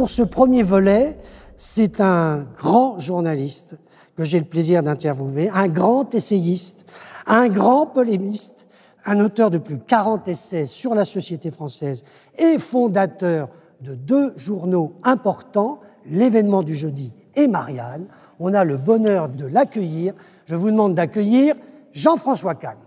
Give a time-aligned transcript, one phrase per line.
[0.00, 1.18] Pour ce premier volet,
[1.58, 3.76] c'est un grand journaliste
[4.16, 6.86] que j'ai le plaisir d'interviewer, un grand essayiste,
[7.26, 8.66] un grand polémiste,
[9.04, 12.02] un auteur de plus de 40 essais sur la société française
[12.38, 13.50] et fondateur
[13.82, 18.06] de deux journaux importants, l'événement du jeudi et Marianne.
[18.38, 20.14] On a le bonheur de l'accueillir.
[20.46, 21.56] Je vous demande d'accueillir
[21.92, 22.78] Jean-François Kahn.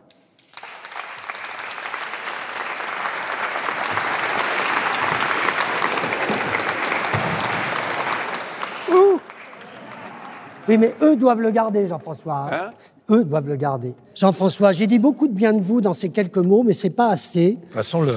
[10.68, 12.50] Oui, mais eux doivent le garder, Jean-François.
[12.52, 12.72] Hein
[13.10, 13.96] eux doivent le garder.
[14.16, 17.10] Jean-François, j'ai dit beaucoup de bien de vous dans ces quelques mots, mais c'est pas
[17.10, 17.52] assez.
[17.52, 18.14] De toute façon, le,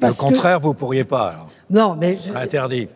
[0.00, 1.28] le contraire, vous vous pourriez pas.
[1.28, 1.48] Alors.
[1.68, 2.16] Non, mais.
[2.16, 2.88] Ce serait interdit.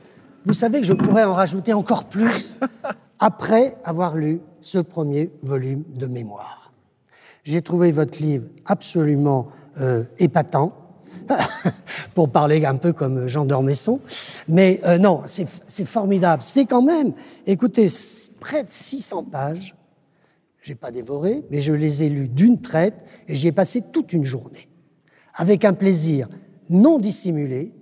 [0.46, 2.56] Vous savez que je pourrais en rajouter encore plus
[3.18, 6.72] après avoir lu ce premier volume de mémoire.
[7.44, 9.48] J'ai trouvé votre livre absolument
[9.80, 10.72] euh, épatant.
[12.14, 14.00] pour parler un peu comme Jean d'Ormesson.
[14.48, 16.42] Mais euh, non, c'est formidable.
[16.44, 17.12] C'est quand même,
[17.46, 17.88] écoutez,
[18.40, 19.74] près de 600 pages.
[20.62, 22.94] J'ai pas dévoré, mais je les ai lus d'une traite
[23.28, 24.68] et j'y ai passé toute une journée.
[25.34, 26.28] Avec un plaisir
[26.70, 27.72] non dissimulé.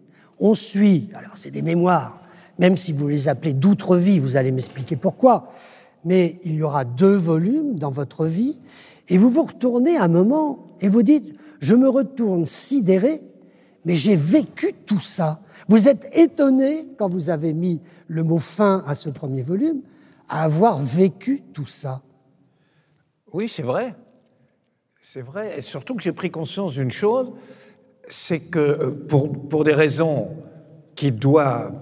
[0.41, 2.21] On suit, alors c'est des mémoires,
[2.59, 5.49] même si vous les appelez d'outre-vie, vous allez m'expliquer pourquoi,
[6.05, 8.59] mais il y aura deux volumes dans votre vie,
[9.09, 13.23] et vous vous retournez un moment et vous dites, je me retourne sidéré,
[13.85, 15.41] mais j'ai vécu tout ça.
[15.69, 19.81] Vous êtes étonné, quand vous avez mis le mot fin à ce premier volume,
[20.29, 22.03] à avoir vécu tout ça.
[23.33, 23.95] Oui, c'est vrai.
[25.01, 25.59] C'est vrai.
[25.59, 27.33] Et surtout que j'ai pris conscience d'une chose,
[28.09, 30.37] c'est que euh, pour, pour des raisons
[30.97, 31.75] qui doivent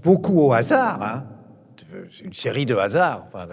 [0.00, 1.24] beaucoup au hasard, hein,
[2.22, 3.48] une série de hasards, enfin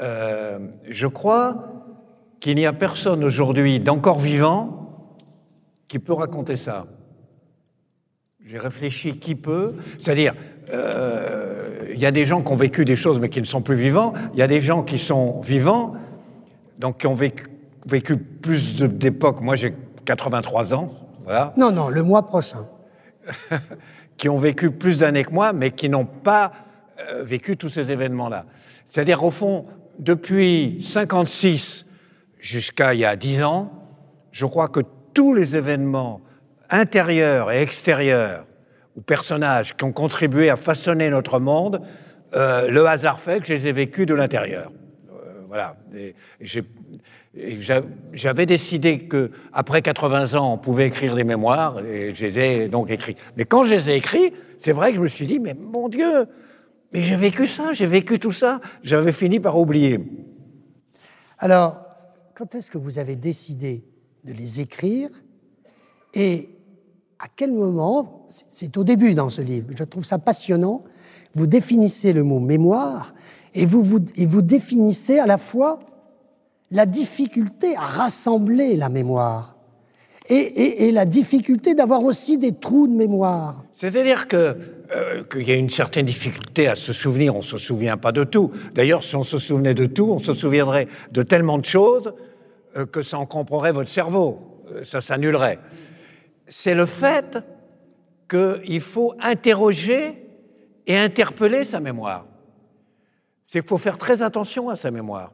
[0.00, 1.89] euh, je crois
[2.40, 4.80] qu'il n'y a personne aujourd'hui d'encore vivant
[5.88, 6.86] qui peut raconter ça.
[8.46, 10.34] J'ai réfléchi qui peut, c'est-à-dire,
[10.72, 13.62] euh, il y a des gens qui ont vécu des choses mais qui ne sont
[13.62, 15.94] plus vivants, il y a des gens qui sont vivants,
[16.78, 17.46] donc qui ont vécu,
[17.86, 19.40] vécu plus d'époques.
[19.40, 19.74] Moi j'ai
[20.04, 20.92] 83 ans,
[21.24, 21.52] voilà.
[21.56, 22.66] Non, non, le mois prochain.
[24.16, 26.52] qui ont vécu plus d'années que moi, mais qui n'ont pas
[27.10, 28.44] euh, vécu tous ces événements-là.
[28.86, 29.64] C'est-à-dire, au fond,
[29.98, 31.86] depuis 56
[32.40, 33.70] jusqu'à il y a 10 ans,
[34.32, 34.80] je crois que
[35.14, 36.20] tous les événements
[36.70, 38.46] intérieurs et extérieurs
[38.96, 41.82] ou personnages qui ont contribué à façonner notre monde,
[42.34, 44.72] euh, le hasard fait que je les ai vécus de l'intérieur.
[45.10, 45.76] Euh, voilà.
[48.12, 52.68] J'avais décidé que après 80 ans, on pouvait écrire des mémoires, et je les ai
[52.68, 53.16] donc écrits.
[53.36, 55.88] Mais quand je les ai écrits, c'est vrai que je me suis dit, mais mon
[55.88, 56.26] Dieu,
[56.92, 58.60] mais j'ai vécu ça, j'ai vécu tout ça.
[58.82, 60.00] J'avais fini par oublier.
[61.38, 61.89] Alors,
[62.40, 63.84] quand est-ce que vous avez décidé
[64.24, 65.10] de les écrire
[66.14, 66.48] et
[67.18, 70.82] à quel moment, c'est au début dans ce livre, je trouve ça passionnant,
[71.34, 73.12] vous définissez le mot mémoire
[73.54, 75.80] et vous, vous, et vous définissez à la fois
[76.70, 79.58] la difficulté à rassembler la mémoire
[80.30, 83.66] et, la difficulté d'avoir aussi des trous de mémoire.
[83.72, 84.56] C'est-à-dire que
[84.96, 88.12] euh, qu'il y a une certaine difficulté à se souvenir, on ne se souvient pas
[88.12, 88.50] de tout.
[88.74, 92.14] D'ailleurs, si on se souvenait de tout, on se souviendrait de tellement de choses
[92.86, 95.58] que ça encomprerait votre cerveau, euh, ça s'annulerait.
[96.48, 97.38] C'est le fait
[98.28, 100.26] qu'il faut interroger
[100.86, 102.26] et interpeller sa mémoire.
[103.46, 105.32] C'est qu'il faut faire très attention à sa mémoire.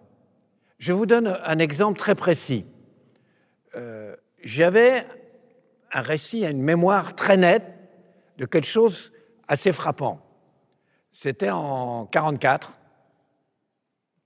[0.79, 2.67] Je vous donne un exemple très précis.
[3.75, 5.07] Euh, j'avais
[5.93, 7.67] un récit, une mémoire très nette
[8.39, 9.13] de quelque chose
[9.49, 10.21] assez frappant.
[11.13, 12.79] C'était en 1944,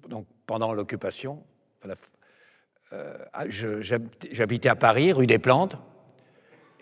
[0.08, 1.42] donc pendant l'occupation.
[2.92, 3.16] Euh,
[4.32, 5.76] j'habitais à Paris, rue des Plantes,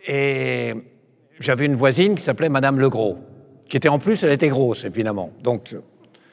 [0.06, 0.74] et
[1.38, 3.18] j'avais une voisine qui s'appelait Madame Legros,
[3.68, 5.32] qui était en plus, elle était grosse, évidemment.
[5.42, 5.74] Donc,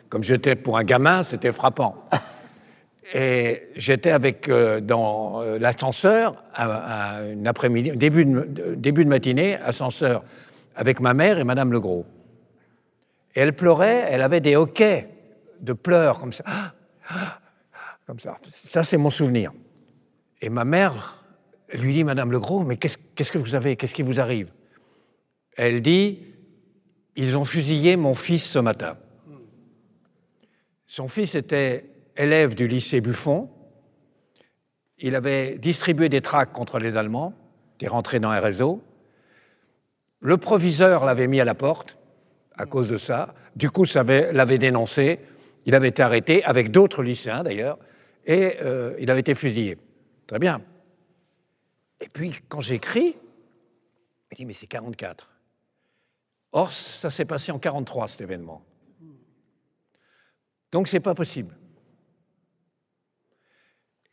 [0.08, 1.96] comme j'étais pour un gamin, c'était frappant.
[3.14, 9.58] Et j'étais avec euh, dans euh, l'ascenseur à, un après-midi, début de, début de matinée,
[9.58, 10.24] ascenseur
[10.76, 12.06] avec ma mère et Madame Legros.
[13.36, 15.10] Et elle pleurait, elle avait des hoquets
[15.62, 16.44] de pleurs comme ça,
[18.06, 18.38] comme ça.
[18.54, 19.52] Ça c'est mon souvenir.
[20.42, 21.24] Et ma mère
[21.74, 24.52] lui dit, Madame Legros, mais qu'est-ce que vous avez, qu'est-ce qui vous arrive?
[25.58, 26.20] Elle dit,
[27.16, 28.98] ils ont fusillé mon fils ce matin.
[30.86, 33.50] Son fils était élève du lycée Buffon.
[35.00, 37.34] Il avait distribué des tracts contre les Allemands,
[37.82, 38.82] est rentré dans un réseau.
[40.22, 41.98] Le proviseur l'avait mis à la porte
[42.58, 43.34] à cause de ça.
[43.56, 45.20] Du coup, ça l'avait dénoncé.
[45.66, 47.78] Il avait été arrêté, avec d'autres lycéens d'ailleurs,
[48.26, 49.78] et euh, il avait été fusillé.
[50.28, 50.62] Très bien.
[52.02, 53.16] Et puis, quand j'écris,
[54.32, 55.30] il dit, mais c'est 44.
[56.52, 58.64] Or, ça s'est passé en 1943, cet événement.
[60.72, 61.56] Donc, ce n'est pas possible.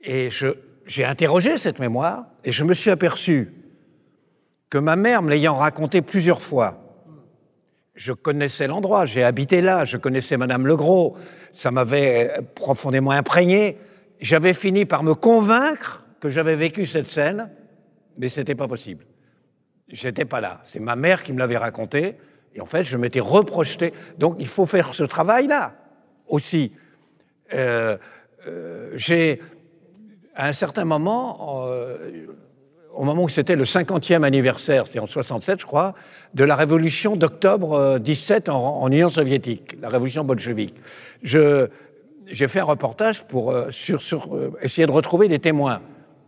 [0.00, 0.30] Et
[0.86, 3.52] j'ai interrogé cette mémoire et je me suis aperçu
[4.68, 6.78] que ma mère, me l'ayant raconté plusieurs fois,
[7.94, 11.16] je connaissais l'endroit, j'ai habité là, je connaissais Madame Legros,
[11.52, 13.78] ça m'avait profondément imprégné.
[14.22, 17.50] J'avais fini par me convaincre que j'avais vécu cette scène,
[18.16, 19.04] mais ce n'était pas possible.
[19.88, 20.62] J'étais pas là.
[20.64, 22.14] C'est ma mère qui me l'avait raconté,
[22.54, 23.92] et en fait, je m'étais reprojeté.
[24.18, 25.74] Donc, il faut faire ce travail-là
[26.28, 26.72] aussi.
[27.52, 27.96] Euh,
[28.46, 29.40] euh, j'ai,
[30.36, 32.26] à un certain moment, euh,
[32.94, 35.94] au moment où c'était le 50e anniversaire, c'était en 67, je crois,
[36.34, 40.76] de la révolution d'octobre 17 en, Union soviétique, la révolution bolchevique.
[42.32, 44.00] J'ai fait un reportage pour sur,
[44.62, 45.80] essayer de retrouver des témoins,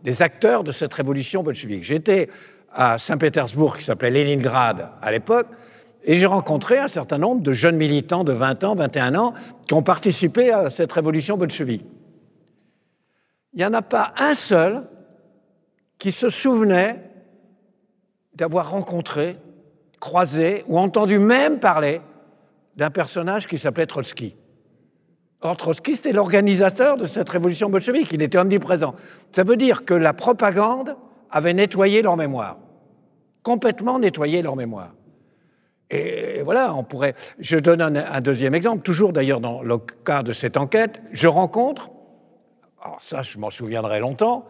[0.03, 1.83] des acteurs de cette révolution bolchevique.
[1.83, 2.29] J'étais
[2.71, 5.47] à Saint-Pétersbourg, qui s'appelait Leningrad à l'époque,
[6.03, 9.33] et j'ai rencontré un certain nombre de jeunes militants de 20 ans, 21 ans,
[9.67, 11.85] qui ont participé à cette révolution bolchevique.
[13.53, 14.83] Il n'y en a pas un seul
[15.97, 17.01] qui se souvenait
[18.35, 19.37] d'avoir rencontré,
[19.99, 22.01] croisé ou entendu même parler
[22.75, 24.35] d'un personnage qui s'appelait Trotsky.
[25.45, 28.95] Or, Trotsky, c'était l'organisateur de cette révolution bolchevique, il était omniprésent.
[29.31, 30.97] Ça veut dire que la propagande
[31.29, 32.57] avait nettoyé leur mémoire,
[33.43, 34.95] complètement nettoyé leur mémoire.
[35.91, 37.13] Et voilà, on pourrait.
[37.37, 40.99] Je donne un, deuxième exemple, toujours d'ailleurs dans le cas de cette enquête.
[41.11, 41.91] Je rencontre,
[42.83, 44.45] alors ça, je m'en souviendrai longtemps,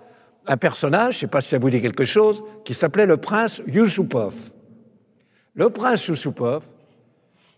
[0.48, 3.18] un personnage, je ne sais pas si ça vous dit quelque chose, qui s'appelait le
[3.18, 4.34] prince Yusupov.
[5.56, 6.64] Le prince Yusupov,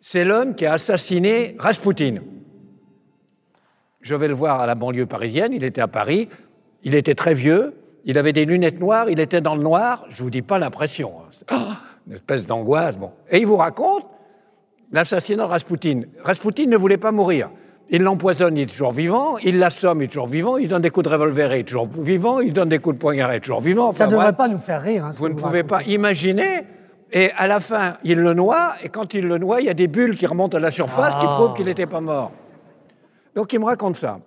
[0.02, 2.16] c'est l'homme qui a assassiné Rasputin.
[4.02, 6.30] Je vais le voir à la banlieue parisienne, il était à Paris,
[6.84, 10.20] il était très vieux, il avait des lunettes noires, il était dans le noir, je
[10.20, 11.14] ne vous dis pas l'impression.
[11.50, 11.78] Hein
[12.08, 12.96] une espèce d'angoisse.
[12.96, 13.12] Bon.
[13.30, 14.06] Et il vous raconte
[14.92, 16.02] l'assassinat de Rasputin.
[16.24, 17.50] Rasputin ne voulait pas mourir.
[17.90, 19.38] Il l'empoisonne, il est toujours vivant.
[19.38, 20.58] Il l'assomme, il est toujours vivant.
[20.58, 22.40] Il donne des coups de revolver, il est toujours vivant.
[22.40, 23.92] Il donne des coups de poignard, il est toujours vivant.
[23.92, 25.06] Ça ne devrait pas nous faire rire.
[25.06, 26.64] Hein, vous ne pouvez pas imaginer.
[27.14, 28.74] Et à la fin, il le noie.
[28.84, 31.16] Et quand il le noie, il y a des bulles qui remontent à la surface
[31.16, 32.32] qui prouvent qu'il n'était pas mort.
[33.38, 34.20] Donc il me raconte ça.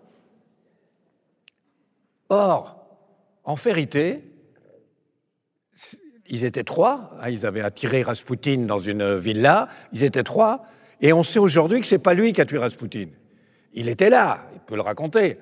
[2.28, 2.76] Or,
[3.42, 4.22] en vérité,
[6.28, 10.64] ils étaient trois, hein, ils avaient attiré Rasputin dans une villa, ils étaient trois,
[11.00, 13.06] et on sait aujourd'hui que c'est pas lui qui a tué Rasputin.
[13.72, 15.38] Il était là, il peut le raconter,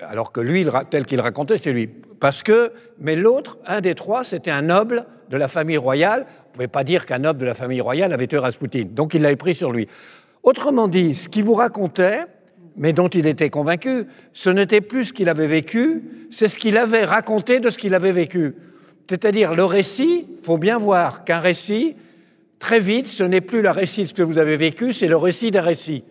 [0.00, 1.88] alors que lui, tel qu'il racontait, c'était lui.
[1.88, 6.20] Parce que, mais l'autre, un des trois, c'était un noble de la famille royale.
[6.22, 8.84] Vous ne pouvez pas dire qu'un noble de la famille royale avait tué Rasputin.
[8.90, 9.88] Donc il l'avait pris sur lui.
[10.42, 12.24] Autrement dit, ce qu'il vous racontait,
[12.76, 16.76] mais dont il était convaincu, ce n'était plus ce qu'il avait vécu, c'est ce qu'il
[16.76, 18.54] avait raconté de ce qu'il avait vécu.
[19.08, 21.96] C'est-à-dire le récit, faut bien voir qu'un récit,
[22.58, 25.16] très vite, ce n'est plus le récit de ce que vous avez vécu, c'est le
[25.16, 26.04] récit d'un récit.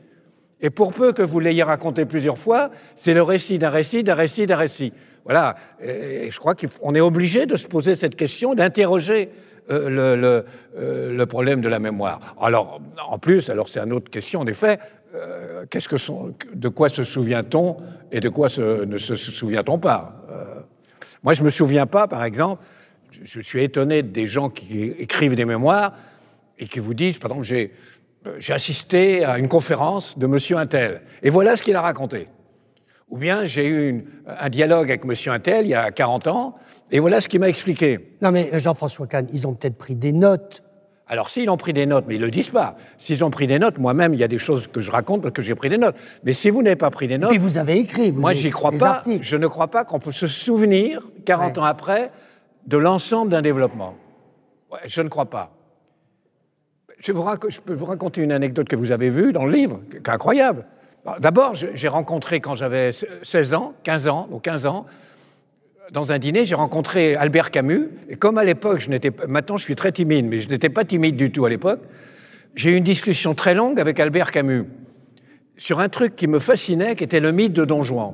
[0.62, 4.16] Et pour peu que vous l'ayez raconté plusieurs fois, c'est le récit d'un récit, d'un
[4.16, 4.92] récit, d'un récit.
[5.24, 5.56] Voilà.
[5.82, 9.30] Et je crois qu'on est obligé de se poser cette question, d'interroger
[9.72, 10.44] euh,
[10.78, 12.36] euh, le, problème de la mémoire.
[12.42, 14.80] Alors, en plus, alors c'est une autre question, en effet,
[15.14, 17.78] euh, qu'est-ce que sont, de quoi se souvient-on
[18.12, 20.26] et de quoi ne se souvient-on pas
[21.22, 22.64] Moi, je ne me souviens pas, par exemple,
[23.22, 25.94] je suis étonné des gens qui écrivent des mémoires
[26.58, 27.72] et qui vous disent, par exemple, j'ai,
[28.50, 32.28] assisté à une conférence de Monsieur Intel, et voilà ce qu'il a raconté.
[33.10, 36.56] Ou bien j'ai eu un dialogue avec Monsieur Intel il y a 40 ans,
[36.92, 38.16] et voilà ce qu'il m'a expliqué.
[38.22, 40.64] Non mais euh, Jean-François Kahn, ils ont peut-être pris des notes.
[41.08, 42.76] Alors s'ils ont pris des notes, mais ils ne le disent pas.
[43.00, 45.34] S'ils ont pris des notes, moi-même, il y a des choses que je raconte parce
[45.34, 45.96] que j'ai pris des notes.
[46.24, 47.34] Mais si vous n'avez pas pris des notes...
[47.34, 49.02] Et vous avez écrit, vous Moi, j'y crois pas.
[49.22, 52.12] Je ne crois pas qu'on peut se souvenir, 40 ans après,
[52.68, 53.96] de l'ensemble d'un développement.
[54.86, 55.52] je ne crois pas.
[57.00, 59.80] Je, vous je, peux vous raconter une anecdote que vous avez vue dans le livre,
[59.90, 60.66] qui est incroyable.
[61.20, 62.92] D'abord, j'ai rencontré quand j'avais
[63.24, 64.86] 16 ans, 15 ans, ou 15 ans,
[65.92, 67.90] dans un dîner, j'ai rencontré Albert Camus.
[68.10, 70.86] Et comme à l'époque, je n'étais maintenant je suis très timide, mais je n'étais pas
[70.86, 71.82] timide du tout à l'époque,
[72.56, 74.66] j'ai eu une discussion très longue avec Albert Camus
[75.58, 78.14] sur un truc qui me fascinait, qui était le mythe de Don Juan.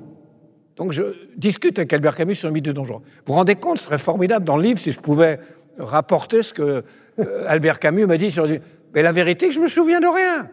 [0.78, 1.04] Donc je
[1.38, 3.00] discute avec Albert Camus sur le mythe de Don Juan.
[3.00, 5.40] Vous vous rendez compte, ce serait formidable dans le livre si je pouvais
[5.78, 6.84] rapporter ce que
[7.20, 8.48] euh, Albert Camus m'a dit sur...
[8.94, 10.48] Mais la vérité, je me souviens de rien.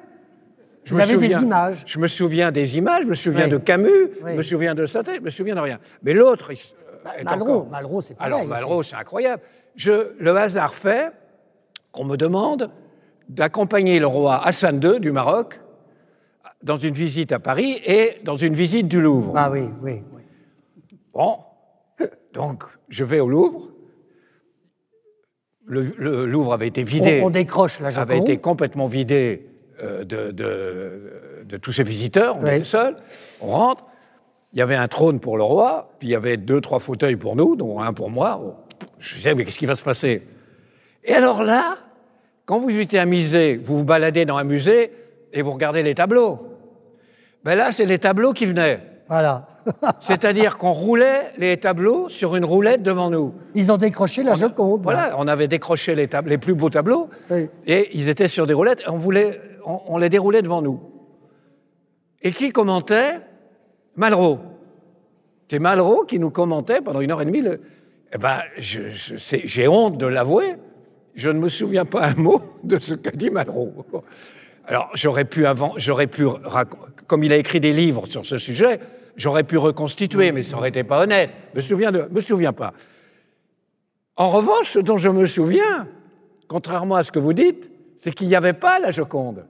[0.85, 1.85] Je Vous avez des images.
[1.87, 5.05] Je me souviens des images, je me souviens de Camus, je me souviens de sa
[5.05, 5.79] tête, je me souviens de rien.
[6.02, 6.52] Mais l'autre...
[7.25, 8.33] Malraux, Malraux c'est pareil.
[8.33, 9.43] Alors, Malraux, c'est incroyable.
[9.75, 11.13] Je, le hasard fait
[11.91, 12.71] qu'on me demande
[13.29, 15.61] d'accompagner le roi Hassan II du Maroc
[16.63, 19.33] dans une visite à Paris et dans une visite du Louvre.
[19.37, 20.23] Ah oui, oui, oui.
[21.13, 21.39] Bon,
[22.33, 23.69] donc je vais au Louvre.
[25.67, 27.21] le, Louvre avait été vidé.
[27.23, 29.49] On, décroche la Avait été complètement vidé
[29.83, 32.37] euh, de, de, tous ses visiteurs.
[32.37, 32.97] On était seuls.
[33.41, 33.87] On rentre.
[34.53, 37.17] Il y avait un trône pour le roi, puis il y avait deux, trois fauteuils
[37.17, 38.65] pour nous, dont un pour moi.
[38.99, 40.23] Je disais, mais qu'est-ce qui va se passer?
[41.05, 41.79] Et alors là,
[42.45, 44.93] quand vous visitez un musée, vous vous baladez dans un musée
[45.33, 46.39] et vous regardez les tableaux.
[47.45, 48.81] Ben là, c'est les tableaux qui venaient.
[49.09, 49.47] Voilà.
[50.01, 53.35] C'est-à-dire qu'on roulait les tableaux sur une roulette devant nous.
[53.55, 54.83] Ils ont décroché la Joconde.
[54.83, 57.09] Voilà, on avait décroché les, les plus beaux tableaux
[57.67, 58.83] et ils étaient sur des roulettes.
[58.87, 60.81] On, voulait, on, les déroulait devant nous.
[62.23, 63.21] Et qui commentait?
[63.97, 64.39] Malraux.
[65.49, 67.43] C'est Malraux qui nous commentait pendant une heure et demie.
[68.15, 70.55] Eh ben, j'ai honte de l'avouer.
[71.15, 73.85] Je ne me souviens pas un mot de ce qu'a dit Malraux.
[74.67, 76.25] Alors, j'aurais pu, avant, j'aurais pu,
[77.07, 78.81] comme il a écrit des livres sur ce sujet,
[79.17, 81.31] j'aurais pu reconstituer, mais ça n'aurait été pas honnête.
[81.55, 82.73] Me souviens de, me souviens pas.
[84.17, 85.89] En revanche, ce dont je me souviens,
[86.49, 89.47] contrairement à ce que vous dites, c'est qu'il n'y avait pas la Joconde.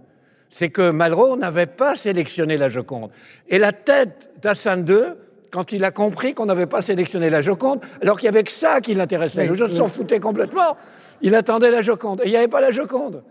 [0.51, 3.11] C'est que Malraux n'avait pas sélectionné la Joconde.
[3.49, 5.15] Et la tête d'Hassan II,
[5.51, 8.51] quand il a compris qu'on n'avait pas sélectionné la Joconde, alors qu'il n'y avait que
[8.51, 10.77] ça qui l'intéressait, les autres s'en foutaient complètement,
[11.21, 12.21] il attendait la Joconde.
[12.25, 13.23] Et il n'y avait pas la Joconde.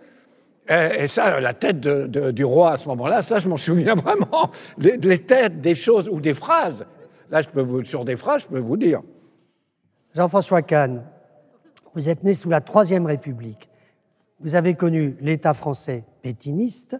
[0.69, 4.51] Et, ça, la tête du roi à ce moment-là, ça, je m'en souviens vraiment.
[4.77, 6.85] Les, têtes des choses ou des phrases.
[7.29, 9.01] Là, je peux vous, sur des phrases, je peux vous dire.
[10.15, 11.03] Jean-François Kahn,
[11.93, 13.69] vous êtes né sous la Troisième République.
[14.39, 16.97] Vous avez connu l'État français pétiniste.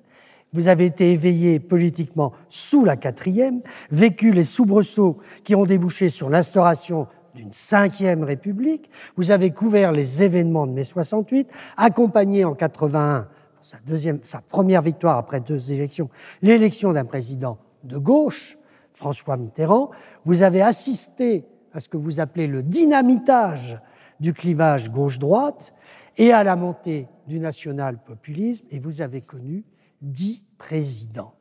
[0.54, 6.30] Vous avez été éveillé politiquement sous la quatrième, vécu les soubresauts qui ont débouché sur
[6.30, 8.90] l'instauration d'une cinquième république.
[9.16, 13.30] Vous avez couvert les événements de mai 68, accompagné en 81
[13.62, 16.10] sa, deuxième, sa première victoire après deux élections,
[16.42, 18.58] l'élection d'un président de gauche,
[18.92, 19.92] François Mitterrand,
[20.26, 23.78] vous avez assisté à ce que vous appelez le dynamitage
[24.20, 25.74] du clivage gauche-droite
[26.18, 29.64] et à la montée du national-populisme, et vous avez connu
[30.02, 31.34] dix présidents.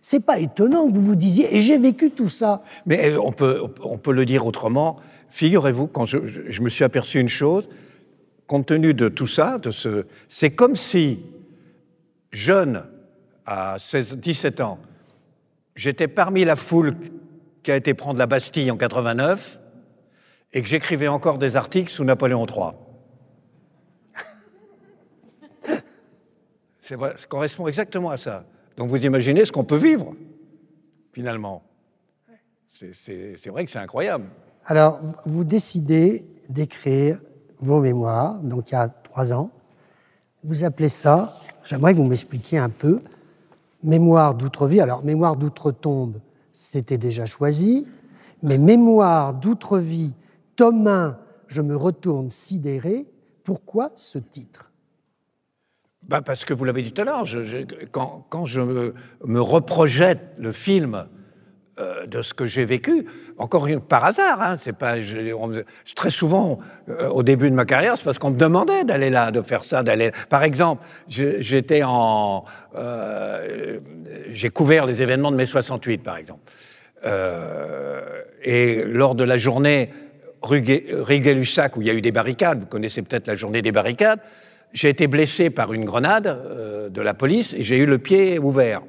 [0.00, 2.62] C'est pas étonnant que vous vous disiez, et j'ai vécu tout ça.
[2.86, 4.98] Mais euh, on peut, on peut le dire autrement.
[5.30, 7.68] Figurez-vous, quand je, me suis aperçu une chose,
[8.46, 11.20] compte tenu de tout ça, de ce, c'est comme si
[12.32, 12.84] jeune,
[13.46, 14.78] à 16, 17 ans,
[15.76, 16.94] j'étais parmi la foule
[17.62, 19.60] qui a été prendre la Bastille en 89
[20.52, 22.72] et que j'écrivais encore des articles sous Napoléon III.
[26.82, 26.96] Ça
[27.28, 28.44] correspond exactement à ça.
[28.76, 30.14] Donc vous imaginez ce qu'on peut vivre,
[31.12, 31.62] finalement.
[32.72, 34.24] C'est vrai que c'est incroyable.
[34.66, 37.20] Alors, vous décidez d'écrire
[37.60, 39.50] vos mémoires, donc il y a trois ans.
[40.44, 43.00] Vous appelez ça J'aimerais que vous m'expliquiez un peu.
[43.84, 46.18] Mémoire d'outre-vie, alors mémoire d'outre-tombe,
[46.52, 47.86] c'était déjà choisi,
[48.42, 50.14] mais mémoire d'outre-vie,
[50.56, 53.06] tome 1, je me retourne sidéré,
[53.44, 54.71] pourquoi ce titre?
[56.12, 57.24] Bah Parce que vous l'avez dit tout à l'heure,
[57.90, 61.06] quand, quand, je me, me reprojette le film
[61.80, 63.06] euh, de ce que j'ai vécu,
[63.38, 64.42] encore une, par hasard.
[64.42, 64.96] Hein, c'est pas
[65.96, 66.58] très souvent
[66.90, 69.64] euh, au début de ma carrière, c'est parce qu'on me demandait d'aller là, de faire
[69.64, 70.12] ça, d'aller.
[70.28, 72.44] Par exemple, j'étais en,
[72.76, 73.80] euh,
[74.34, 76.42] j'ai couvert les événements de mai 68, par exemple,
[78.42, 79.94] et lors de la journée
[80.42, 84.20] Riguet-Lussac où il y a eu des barricades, vous connaissez peut-être la journée des barricades,
[84.72, 88.82] j'ai été blessé par une grenade de la police et j'ai eu le pied ouvert.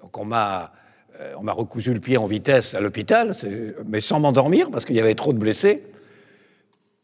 [0.00, 0.72] Donc on m'a
[1.20, 3.32] euh, on m'a recousu le pied en vitesse à l'hôpital,
[3.86, 5.82] mais sans m'endormir parce qu'il y avait trop de blessés.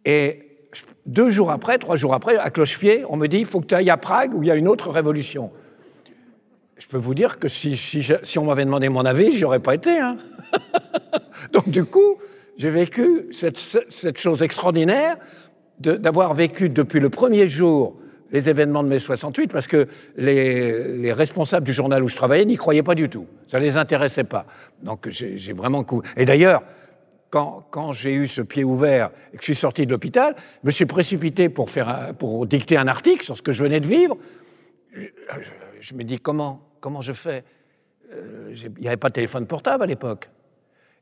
[0.05, 0.69] Et
[1.07, 3.75] deux jours après, trois jours après, à cloche-pied, on me dit il faut que tu
[3.75, 5.51] ailles à Prague où il y a une autre révolution.
[6.77, 9.75] Je peux vous dire que si, si, on m'avait demandé mon avis, j'y aurais pas
[9.75, 9.99] été.
[9.99, 10.17] Hein.
[11.53, 12.19] Donc du coup,
[12.57, 15.17] j'ai vécu cette, cette, chose extraordinaire
[15.79, 17.97] d'avoir vécu depuis le premier jour
[18.31, 22.57] les événements de mai 68 parce que les, responsables du journal où je travaillais n'y
[22.57, 23.27] croyaient pas du tout.
[23.49, 24.47] Ça ne les intéressait pas.
[24.83, 25.85] Donc j'ai vraiment...
[26.17, 26.63] Et d'ailleurs,
[27.31, 30.71] quand, j'ai eu ce pied ouvert et que je suis sorti de l'hôpital, je me
[30.71, 34.17] suis précipité pour, faire pour dicter un article sur ce que je venais de vivre.
[35.81, 37.45] Je, me dis comment, comment je fais?
[38.13, 40.29] Euh, Il n'y avait pas de téléphone portable à l'époque.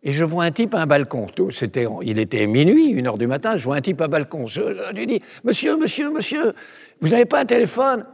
[0.05, 1.29] Et je vois un type à un balcon.
[1.53, 4.47] C'était, il était minuit, une heure du matin, je vois un type à un balcon.
[4.49, 6.55] Je, lui dis Monsieur, monsieur, monsieur,
[7.01, 8.05] vous n'avez pas un téléphone?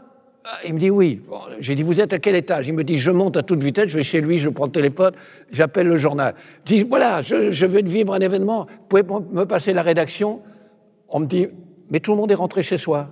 [0.44, 1.22] Ah, Il me dit Oui.
[1.60, 2.68] J'ai dit Vous êtes à quel étage?
[2.68, 4.70] Il me dit Je monte à toute vitesse, je vais chez lui, je prends le
[4.70, 5.12] téléphone,
[5.50, 6.34] j'appelle le journal.
[6.66, 9.02] Je dis Voilà, je, je veux vivre un événement, vous pouvez
[9.32, 10.42] me passer la rédaction?
[11.08, 11.48] On me dit
[11.90, 13.08] Mais tout le monde est rentré chez soi.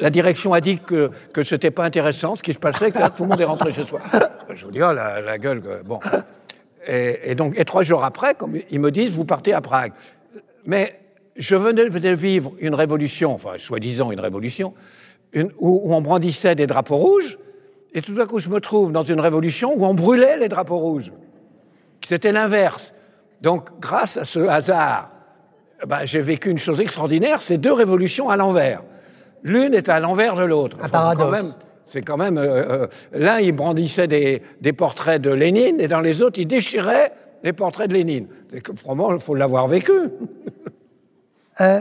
[0.00, 2.98] La direction a dit que, que ce n'était pas intéressant ce qui se passait, que
[2.98, 4.00] là, tout le monde est rentré chez soi.
[4.54, 5.62] Je vous dis, oh la, la gueule.
[5.84, 5.98] Bon.
[6.86, 9.92] Et, donc, et trois jours après, comme ils me disent, vous partez à Prague.
[10.64, 10.98] Mais
[11.36, 14.74] je venais de vivre une révolution, enfin, soi-disant une révolution,
[15.58, 17.38] où, on brandissait des drapeaux rouges,
[17.94, 20.78] et tout à coup, je me trouve dans une révolution où on brûlait les drapeaux
[20.78, 21.12] rouges.
[22.06, 22.94] C'était l'inverse.
[23.40, 25.10] Donc, grâce à ce hasard,
[25.86, 28.82] ben, j'ai vécu une chose extraordinaire, c'est deux révolutions à l'envers.
[29.42, 30.76] L'une est à l'envers de l'autre.
[30.80, 31.58] Un paradoxe.
[31.92, 32.38] C'est quand même.
[32.38, 37.12] Euh, euh, l'un, il brandissait des, portraits de Lénine, et dans les autres, il déchirait
[37.44, 38.28] les portraits de Lénine.
[38.82, 39.92] Vraiment, il faut l'avoir vécu.
[41.60, 41.80] Euh,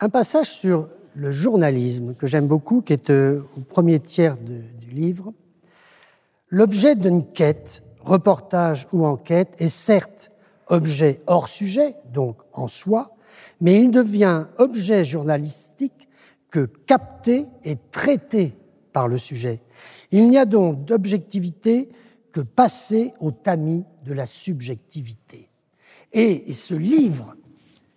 [0.00, 5.32] un passage sur le journalisme que j'aime beaucoup, qui est au premier tiers du livre.
[6.48, 10.32] L'objet d'une quête, reportage ou enquête, est certes
[10.66, 13.14] objet hors sujet, donc en soi,
[13.60, 16.08] mais il devient objet journalistique
[16.50, 18.56] que capté et traité
[19.06, 19.60] le sujet.
[20.10, 21.88] Il n'y a donc d'objectivité
[22.32, 25.50] que passer au tamis de la subjectivité.
[26.12, 27.36] Et, ce livre,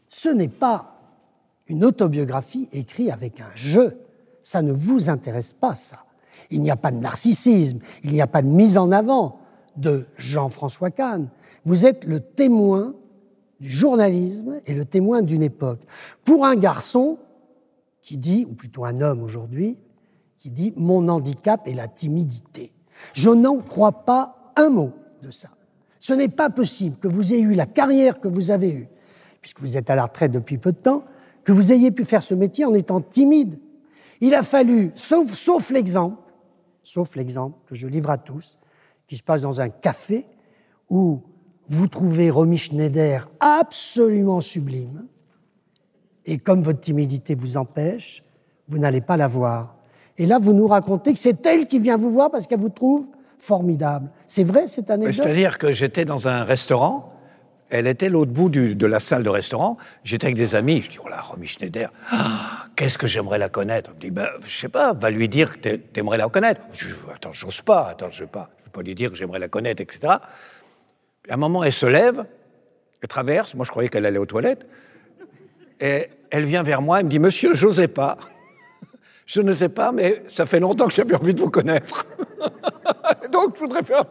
[0.07, 0.99] ce n'est pas
[1.67, 3.97] une autobiographie écrite avec un jeu.
[4.43, 6.03] Ça ne vous intéresse pas, ça.
[6.49, 9.39] Il n'y a pas de narcissisme, il n'y a pas de mise en avant
[9.77, 11.29] de Jean-François Kahn.
[11.63, 12.93] Vous êtes le témoin
[13.61, 15.81] du journalisme et le témoin d'une époque.
[16.25, 17.19] Pour un garçon
[18.01, 19.77] qui dit, ou plutôt un homme aujourd'hui,
[20.41, 22.73] qui dit Mon handicap est la timidité.
[23.13, 25.49] Je n'en crois pas un mot de ça.
[25.99, 28.89] Ce n'est pas possible que vous ayez eu la carrière que vous avez eue,
[29.39, 31.05] puisque vous êtes à la retraite depuis peu de temps,
[31.43, 33.59] que vous ayez pu faire ce métier en étant timide.
[34.19, 36.17] Il a fallu, sauf, l'exemple,
[36.83, 38.57] sauf l'exemple que je livre à tous,
[39.07, 40.25] qui se passe dans un café
[40.89, 41.21] où
[41.67, 45.05] vous trouvez Romy Schneider absolument sublime,
[46.25, 48.23] et comme votre timidité vous empêche,
[48.67, 49.80] vous n'allez pas la voir.
[50.21, 52.69] Et là, vous nous racontez que c'est elle qui vient vous voir parce qu'elle vous
[52.69, 54.09] trouve formidable.
[54.27, 57.11] C'est vrai cette anecdote C'est-à-dire que j'étais dans un restaurant,
[57.69, 60.97] elle était l'autre bout de la salle de restaurant, j'étais avec des amis, je dis,
[61.03, 63.89] oh là, Romy Schneider, ah, qu'est-ce que j'aimerais la connaître?
[63.95, 66.61] Je dis, ben, je sais pas, va lui dire que t'aimerais la connaître.
[66.71, 69.15] Je dis, attends, j'ose pas, attends, je ne pas, je vais pas lui dire que
[69.15, 70.19] j'aimerais la connaître, etc
[71.29, 72.25] à un moment, elle se lève,
[73.01, 74.65] elle traverse, moi je croyais qu'elle allait aux toilettes,
[75.79, 78.17] et elle vient vers moi, elle me dit Monsieur, j'osais pas.
[79.25, 82.05] Je ne sais pas, mais ça fait longtemps que j'avais envie de vous connaître.
[83.31, 84.03] Donc, je voudrais faire.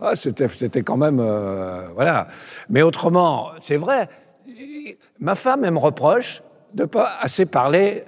[0.00, 1.20] Ah, c'était quand même.
[1.20, 2.28] Euh, voilà.
[2.68, 4.08] Mais autrement, c'est vrai.
[5.18, 6.42] Ma femme, elle me reproche
[6.74, 8.04] de ne pas assez parler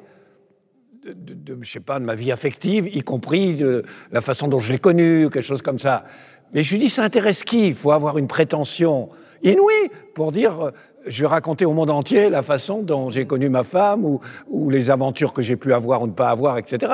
[1.05, 4.59] de, de, je sais pas, de ma vie affective, y compris de la façon dont
[4.59, 6.05] je l'ai connue, quelque chose comme ça.
[6.53, 7.69] Mais je lui dis, ça intéresse qui?
[7.69, 9.11] Il faut avoir une prétention
[9.43, 10.71] inouïe pour dire, euh,
[11.09, 14.71] je vais raconter au monde entier la façon dont j'ai connu ma femme ou, ou
[14.71, 16.93] les aventures que j'ai pu avoir ou ne pas avoir, etc.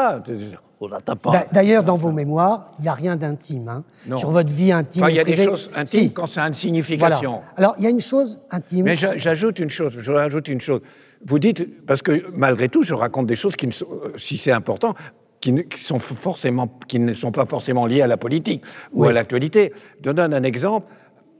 [1.52, 5.06] D'ailleurs, dans vos mémoires, il n'y a rien d'intime hein, sur votre vie intime.
[5.08, 7.42] il y a des choses intimes quand ça a une signification.
[7.56, 8.84] Alors, il y a une chose intime.
[8.84, 9.98] Mais j'ajoute une chose.
[10.00, 10.80] Je rajoute une chose.
[11.26, 14.94] Vous dites parce que malgré tout, je raconte des choses qui, euh, si c'est important,
[15.40, 19.12] qui ne, sont forcément, qui ne sont pas forcément liés à la politique ou à
[19.12, 19.72] l'actualité.
[20.04, 20.86] Je donne un exemple.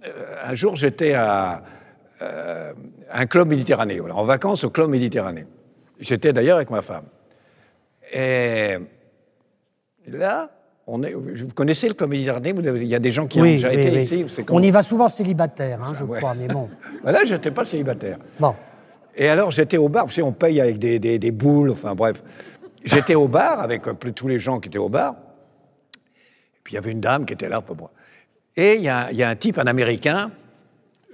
[0.07, 1.63] Euh, un jour, j'étais à
[2.23, 2.73] euh,
[3.13, 5.47] un club méditerranéen, en vacances au club méditerranéen.
[6.01, 7.05] J'étais d'ailleurs avec ma femme.
[8.13, 8.77] Et
[10.07, 10.51] là,
[10.87, 12.55] on est, vous connaissez le club méditerranéen?
[12.77, 14.27] Il y a des gens qui ont déjà été ici.
[14.51, 16.69] On y va souvent célibataire, hein, je crois, mais bon.
[17.05, 18.19] Là, je n'étais pas célibataire.
[18.39, 18.55] Bon.
[19.17, 21.95] Et alors, j'étais au bar, vous savez, on paye avec des, des, des boules, enfin
[21.95, 22.23] bref.
[22.85, 25.15] J'étais au bar avec euh, tous les gens qui étaient au bar.
[25.95, 27.91] Et puis il y avait une dame qui était là pour moi.
[28.57, 30.31] Et il y, a, un type, un Américain,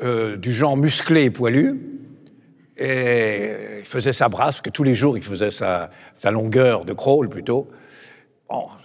[0.02, 1.80] euh, du genre musclé et poilu.
[2.76, 5.90] Et il faisait sa brasse, parce que tous les jours, il faisait sa,
[6.24, 7.68] longueur de crawl plutôt.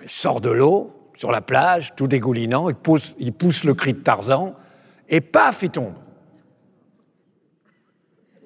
[0.04, 3.94] Il sort de l'eau, sur la plage, tout dégoulinant, il pousse, il pousse le cri
[3.94, 4.54] de Tarzan,
[5.08, 5.94] et paf, il tombe.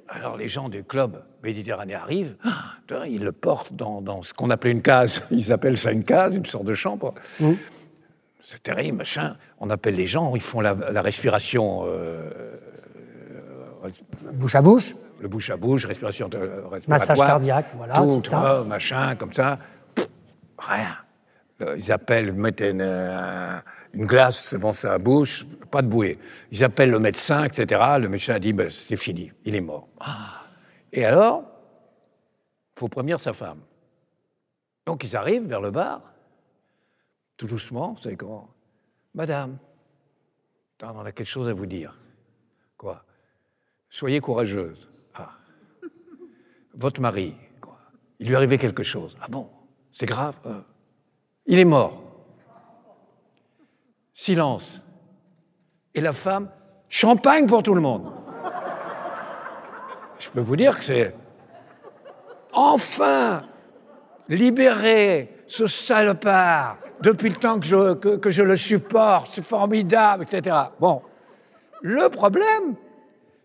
[0.08, 4.72] Alors les gens du club méditerranéen arrivent, ah, ils le portent dans, ce qu'on appelait
[4.72, 5.24] une case.
[5.32, 7.14] Ils appellent ça une case, une sorte de chambre.
[7.40, 7.54] Mmh.
[8.52, 9.36] C'est terrible, machin.
[9.60, 11.86] On appelle les gens, ils font la, respiration.
[11.86, 12.58] Euh,
[13.86, 13.92] euh,
[14.34, 16.82] bouche à bouche Le bouche à bouche, respiration de, respiratoire.
[16.88, 18.64] Massage cardiaque, voilà, c'est ça.
[18.66, 19.60] machin, comme ça.
[20.58, 20.98] rien.
[21.62, 22.82] Euh, ils appellent, mettent une,
[23.94, 26.18] une glace devant sa bouche, pas de bouée.
[26.52, 27.80] Ils appellent le médecin, etc.
[28.00, 29.90] Le médecin a dit ben, c'est fini, il est mort.
[30.00, 30.42] Ah.
[30.92, 31.44] Et alors,
[32.76, 33.60] il faut prévenir sa femme.
[34.88, 36.02] Donc ils arrivent vers le bar,
[37.40, 38.50] tout doucement, vous savez comment
[39.16, 39.58] Madame,
[40.84, 41.98] on a quelque chose à vous dire.
[42.78, 43.04] Quoi?
[43.90, 44.90] Soyez courageuse.
[45.16, 45.32] Ah.
[46.74, 47.80] Votre mari, quoi
[48.20, 49.18] Il lui arrivé quelque chose.
[49.22, 49.50] Ah bon?
[49.94, 50.38] C'est grave?
[50.46, 50.62] Euh.
[51.46, 52.04] Il est mort.
[54.14, 54.82] Silence.
[55.96, 56.52] Et la femme,
[56.90, 58.12] champagne pour tout le monde.
[60.20, 61.16] je peux vous dire que c'est
[62.52, 63.48] enfin
[64.28, 70.56] libérer ce salopard depuis le temps que je, que, je le supporte, c'est formidable, etc.
[70.80, 71.02] Bon,
[71.82, 72.76] le problème,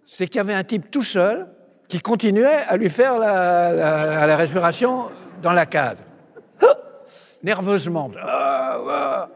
[0.06, 1.46] c'est qu'il y avait un type tout seul
[1.88, 5.04] qui continuait à lui faire la, la, respiration
[5.42, 5.98] dans la case.
[7.42, 8.10] Nerveusement.
[8.16, 9.28] À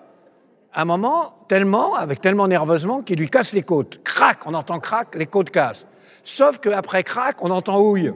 [0.74, 4.02] un moment, tellement, avec tellement nerveusement, qu'il lui casse les côtes.
[4.02, 5.86] Crac, on entend crac, les côtes cassent.
[6.24, 8.12] Sauf qu'après crac, on entend houille.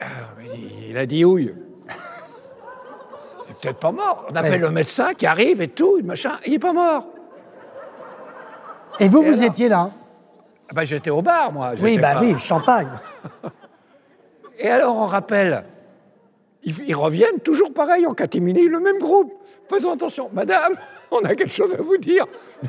[0.00, 0.06] Ah,
[0.88, 1.54] il a dit houille.
[3.60, 4.26] Peut-être pas mort.
[4.30, 6.32] On appelle le médecin qui arrive et tout, machin.
[6.46, 7.06] Il n'est pas mort.
[9.00, 9.90] Et vous, vous étiez là
[10.68, 11.72] ah ben, J'étais au bar, moi.
[11.80, 12.88] Oui, bah oui, champagne.
[14.58, 15.64] et alors, on rappelle,
[16.66, 19.32] ils, reviennent toujours pareil en catimini, le même groupe.
[19.68, 20.72] Faisons attention, madame,
[21.10, 22.26] on a quelque chose à vous dire.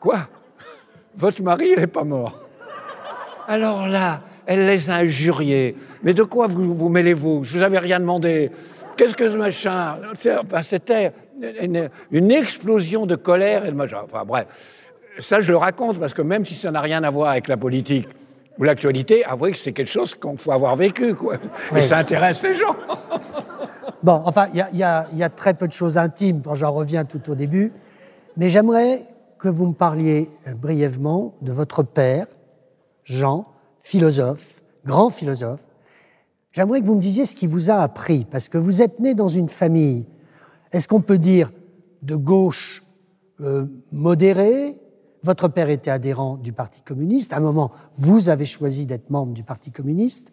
[0.00, 0.28] Quoi?
[1.16, 2.40] Votre mari, il n'est pas mort.
[3.46, 5.76] Alors là, elle les a injuriés.
[6.02, 7.44] Mais de quoi vous, vous mêlez-vous?
[7.44, 8.50] Je vous avais rien demandé.
[8.96, 9.98] Qu'est-ce que ce machin?
[10.62, 11.12] C'était
[12.10, 14.02] une, explosion de colère et de machin.
[14.04, 14.46] Enfin bref,
[15.18, 17.56] ça je le raconte parce que même si ça n'a rien à voir avec la
[17.56, 18.08] politique
[18.58, 21.36] ou l'actualité, avouez que c'est quelque chose qu'on faut avoir vécu, quoi.
[21.74, 22.76] Et ça intéresse les gens.
[24.02, 27.34] bon, enfin, il y, y, a très peu de choses intimes, j'en reviens tout au
[27.34, 27.72] début,
[28.36, 29.02] mais j'aimerais
[29.38, 32.26] que vous me parliez euh, brièvement de votre père,
[33.04, 33.44] Jean,
[33.78, 35.66] philosophe, grand philosophe,
[36.54, 39.14] j'aimerais que vous me disiez ce qui vous a appris, parce que vous êtes né
[39.14, 40.06] dans une famille,
[40.72, 41.52] est-ce qu'on peut dire
[42.02, 42.82] de gauche
[43.40, 44.78] euh, modérée
[45.22, 49.34] Votre père était adhérent du Parti communiste, à un moment, vous avez choisi d'être membre
[49.34, 50.32] du Parti communiste,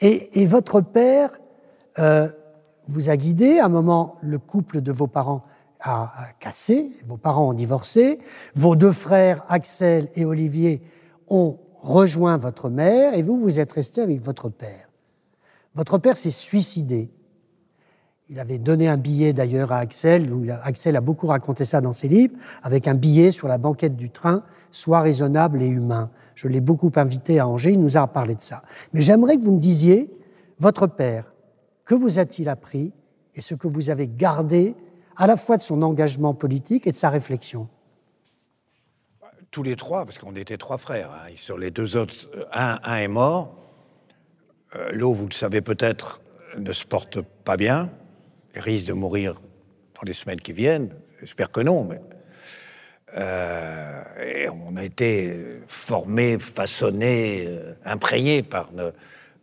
[0.00, 1.30] et, votre père
[1.98, 2.28] euh,
[2.86, 5.44] vous a guidé, à un moment, le couple de vos parents
[5.80, 8.18] a cassé, vos parents ont divorcé,
[8.54, 10.82] vos deux frères, Axel et Olivier,
[11.28, 14.87] ont rejoint votre mère et vous, vous êtes resté avec votre père.
[15.74, 17.10] Votre père s'est suicidé.
[18.30, 20.30] Il avait donné un billet d'ailleurs à Axel,
[20.62, 24.10] Axel a beaucoup raconté ça dans ses livres, avec un billet sur la banquette du
[24.10, 26.10] train, Sois raisonnable et humain.
[26.34, 28.62] Je l'ai beaucoup invité à Angers, il nous a parlé de ça.
[28.92, 30.10] Mais j'aimerais que vous me disiez,
[30.58, 31.32] votre père,
[31.86, 32.92] que vous a-t-il appris
[33.34, 34.74] et ce que vous avez gardé
[35.16, 37.68] à la fois de son engagement politique et de sa réflexion?
[39.50, 41.10] Tous les trois, parce qu'on était trois frères.
[41.12, 41.30] Hein.
[41.36, 43.54] Sur les deux autres, un, un est mort.
[44.76, 46.20] Euh, L'eau, vous le savez peut-être,
[46.58, 47.90] ne se porte pas bien.
[48.54, 49.34] Il risque de mourir
[49.94, 50.90] dans les semaines qui viennent.
[51.20, 52.00] J'espère que non, mais.
[53.16, 55.34] Euh, et on a été
[55.66, 58.70] formés, façonnés, euh, imprégnés par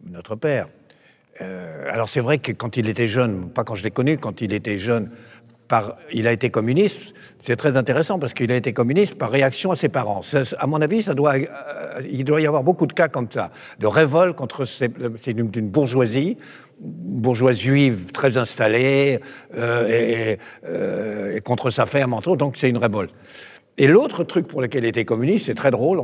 [0.04, 0.68] notre père.
[1.40, 4.54] alors c'est vrai que quand il était jeune, pas quand je l'ai connu, quand il
[4.54, 5.10] était jeune,
[6.14, 7.14] il a été communiste.
[7.42, 10.22] C'est très intéressant parce qu'il a été communiste par réaction à ses parents.
[10.58, 13.88] à mon avis, ça euh, il doit y avoir beaucoup de cas comme ça, de
[13.88, 14.66] révolte contre
[15.28, 16.38] une, bourgeoisie,
[16.82, 19.20] une bourgeoisie juive très installée
[19.56, 22.40] euh, euh, et, contre sa ferme, entre autres.
[22.40, 23.14] Donc c'est une révolte.
[23.78, 26.02] Et l'autre truc pour lequel il était communiste, c'est très drôle,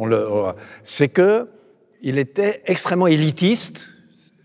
[0.83, 1.47] c'est que
[2.01, 3.87] il était extrêmement élitiste.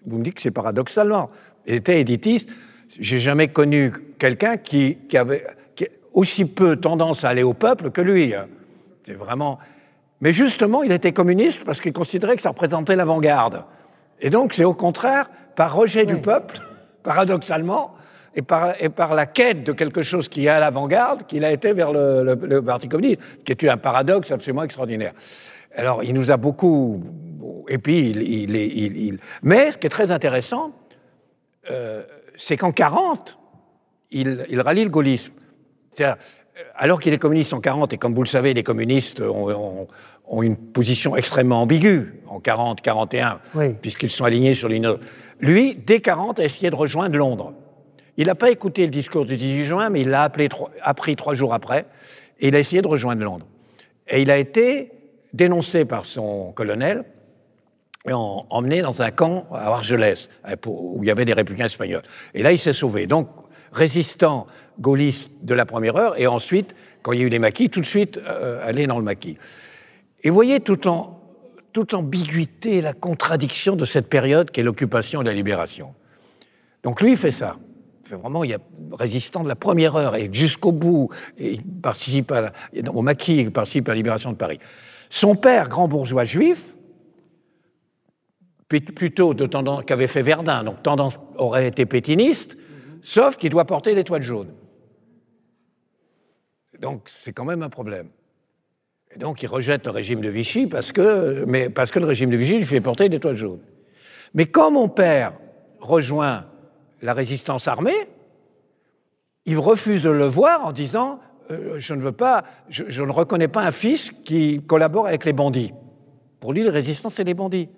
[0.06, 1.30] Vous me dites que c'est paradoxalement.
[1.66, 2.48] Il était élitiste
[2.88, 5.46] j'ai jamais connu quelqu'un qui, avait
[6.12, 8.34] aussi peu tendance à aller au peuple que lui.
[8.34, 8.46] Hein.
[9.02, 9.58] C'est vraiment.
[10.20, 13.64] Mais justement, il était communiste parce qu'il considérait que ça représentait l'avant-garde.
[14.20, 16.60] Et donc, c'est au contraire, par rejet du peuple,
[17.02, 17.94] paradoxalement,
[18.34, 21.52] et par, et par, la quête de quelque chose qui est à l'avant-garde, qu'il a
[21.52, 25.12] été vers le, Parti communiste, qui est un paradoxe absolument extraordinaire.
[25.74, 27.02] Alors, il nous a beaucoup.
[27.68, 30.72] Et puis, il, il, il, mais ce qui est très intéressant,
[31.70, 32.04] euh,
[32.36, 33.38] c'est qu'en 40,
[34.10, 35.32] il, il, rallie le gaullisme.
[36.00, 36.14] Euh,
[36.74, 39.86] alors qu'il est communiste en 40, et comme vous le savez, les communistes ont,
[40.42, 43.40] une position extrêmement ambiguë en 40, 41,
[43.80, 44.96] puisqu'ils sont alignés sur l'une
[45.40, 47.52] Lui, dès 40, a essayé de rejoindre Londres.
[48.16, 51.52] Il n'a pas écouté le discours du 18 juin, mais il l'a appris trois jours
[51.52, 51.86] après,
[52.40, 53.46] et il a essayé de rejoindre Londres.
[54.08, 54.92] Et il a été
[55.34, 57.04] dénoncé par son colonel,
[58.08, 62.02] et emmené dans un camp à Argelès, euh, où il y avait des républicains espagnols.
[62.34, 63.06] Et là, il s'est sauvé.
[63.06, 63.28] Donc,
[63.72, 64.46] résistant
[64.78, 67.80] gaulliste de la première heure, et ensuite, quand il y a eu les maquis, tout
[67.80, 69.38] de suite euh, aller dans le maquis.
[70.22, 70.84] Et vous voyez toute
[71.92, 75.94] l'ambiguïté, la contradiction de cette période qui est l'occupation et la libération.
[76.82, 77.56] Donc lui, il fait ça.
[78.04, 78.58] fait vraiment, il a
[78.92, 82.32] résistant de la première heure et jusqu'au bout, il participe
[82.92, 84.58] au maquis, il participe à la libération de Paris.
[85.10, 86.76] Son père, grand bourgeois juif,
[88.68, 92.56] plutôt de tendance qu'avait fait Verdun, donc tendance aurait été pétiniste,
[93.02, 94.52] sauf qu'il doit porter l'étoile jaune.
[96.80, 98.08] Donc c'est quand même un problème.
[99.14, 102.30] Et donc il rejette le régime de Vichy parce que, mais parce que le régime
[102.30, 103.62] de Vichy lui fait porter des toiles jaunes.
[104.34, 105.32] Mais quand mon père
[105.80, 106.46] rejoint
[107.02, 108.08] la résistance armée,
[109.44, 113.12] il refuse de le voir en disant euh, je ne veux pas, je, je, ne
[113.12, 115.72] reconnais pas un fils qui collabore avec les bandits.
[116.40, 117.68] Pour lui, la résistance, c'est les bandits.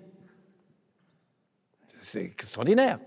[2.11, 2.97] C'est extraordinaire.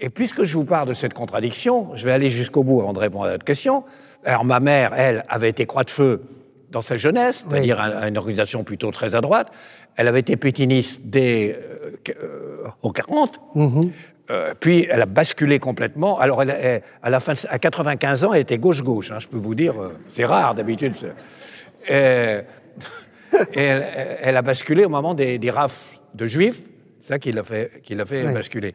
[0.00, 2.98] Et puisque je vous parle de cette contradiction, je vais aller jusqu'au bout avant de
[2.98, 3.84] répondre à votre question.
[4.24, 6.22] Alors ma mère, elle, avait été croix de feu
[6.70, 8.08] dans sa jeunesse, c'est-à-dire oui.
[8.08, 9.52] une organisation plutôt très à droite.
[9.94, 11.56] Elle avait été pétiniste dès
[12.08, 13.40] euh, aux 40.
[13.54, 13.90] Mm-hmm.
[14.30, 16.18] Euh, puis elle a basculé complètement.
[16.18, 19.12] Alors, elle, elle, à la fin, à 95 ans, elle était gauche-gauche.
[19.12, 20.94] Hein, je peux vous dire, euh, c'est rare d'habitude.
[21.88, 21.92] Et,
[23.54, 26.62] et elle, elle, a basculé au moment des, des rafles de juifs.
[27.00, 28.32] C'est ça qui l'a fait, qui l'a fait oui.
[28.32, 28.74] basculer.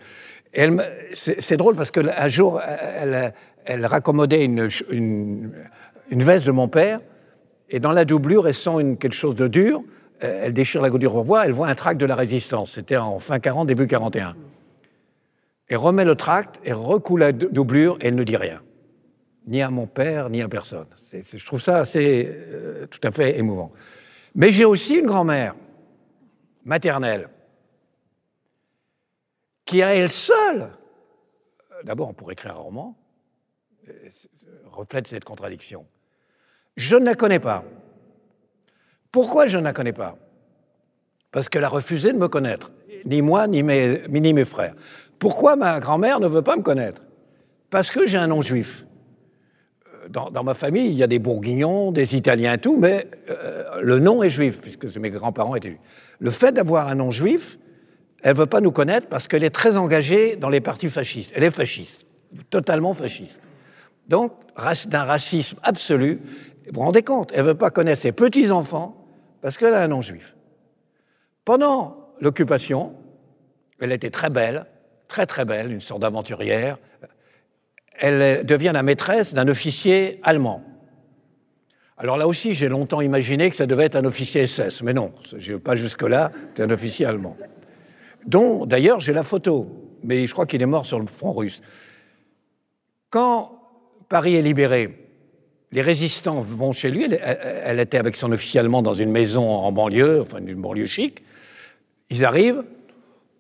[1.14, 3.34] C'est drôle parce qu'un jour, elle,
[3.66, 5.54] elle raccommodait une, une,
[6.10, 7.00] une, veste de mon père,
[7.70, 9.82] et dans la doublure, elle sent une, quelque chose de dur.
[10.20, 12.72] Elle déchire la doublure, on voit, elle voit un tract de la résistance.
[12.72, 14.36] C'était en fin 40, début 41
[15.70, 18.62] et remet le tract et recoule la doublure et elle ne dit rien.
[19.48, 20.88] Ni à mon père, ni à personne.
[20.96, 23.72] C est, c est, je trouve ça assez, euh, tout à fait émouvant.
[24.34, 25.56] Mais j'ai aussi une grand-mère
[26.64, 27.30] maternelle
[29.66, 30.70] qui, à elle seule,
[31.84, 32.98] d'abord, on pourrait écrire un roman,
[34.66, 35.86] reflète cette contradiction.
[36.78, 37.64] Je ne la connais pas.
[39.12, 40.18] Pourquoi je ne la connais pas?
[41.32, 42.72] Parce qu'elle a refusé de me connaître,
[43.06, 44.76] ni moi, ni mes, frères.
[45.20, 47.02] Pourquoi ma grand-mère ne veut pas me connaître?
[47.70, 48.86] Parce que j'ai un nom juif.
[50.10, 54.00] Dans, dans, ma famille, il y a des bourguignons, des italiens, tout, mais euh, le
[54.00, 55.82] nom est juif, puisque mes grands-parents étaient juifs.
[56.20, 57.58] Le fait d'avoir un nom juif,
[58.26, 61.32] elle ne veut pas nous connaître parce qu'elle est très engagée dans les partis fascistes.
[61.36, 62.02] Elle est fasciste,
[62.50, 63.40] totalement fasciste.
[64.08, 64.32] Donc,
[64.88, 66.22] d'un racisme absolu.
[66.66, 69.06] Vous vous rendez compte, elle ne veut pas connaître ses petits-enfants
[69.44, 70.36] parce qu'elle a un nom juif.
[71.46, 72.96] Pendant l'occupation,
[73.80, 74.66] elle était très belle,
[75.08, 76.80] très très belle, une sorte d'aventurière.
[78.00, 80.64] Elle devient la maîtresse d'un officier allemand.
[81.96, 85.14] Alors là aussi, j'ai longtemps imaginé que ça devait être un officier SS, mais non,
[85.38, 87.38] je vais pas jusque-là, c'est un officier allemand.
[88.26, 89.68] Dont, d'ailleurs, j'ai la photo,
[90.04, 91.62] mais je crois qu'il est mort sur le front russe.
[93.10, 93.60] Quand
[94.10, 95.06] Paris est libéré,
[95.72, 99.72] les résistants vont chez lui, elle, était avec son officier allemand dans une maison en
[99.72, 101.24] banlieue, enfin une banlieue chic,
[102.10, 102.64] ils arrivent,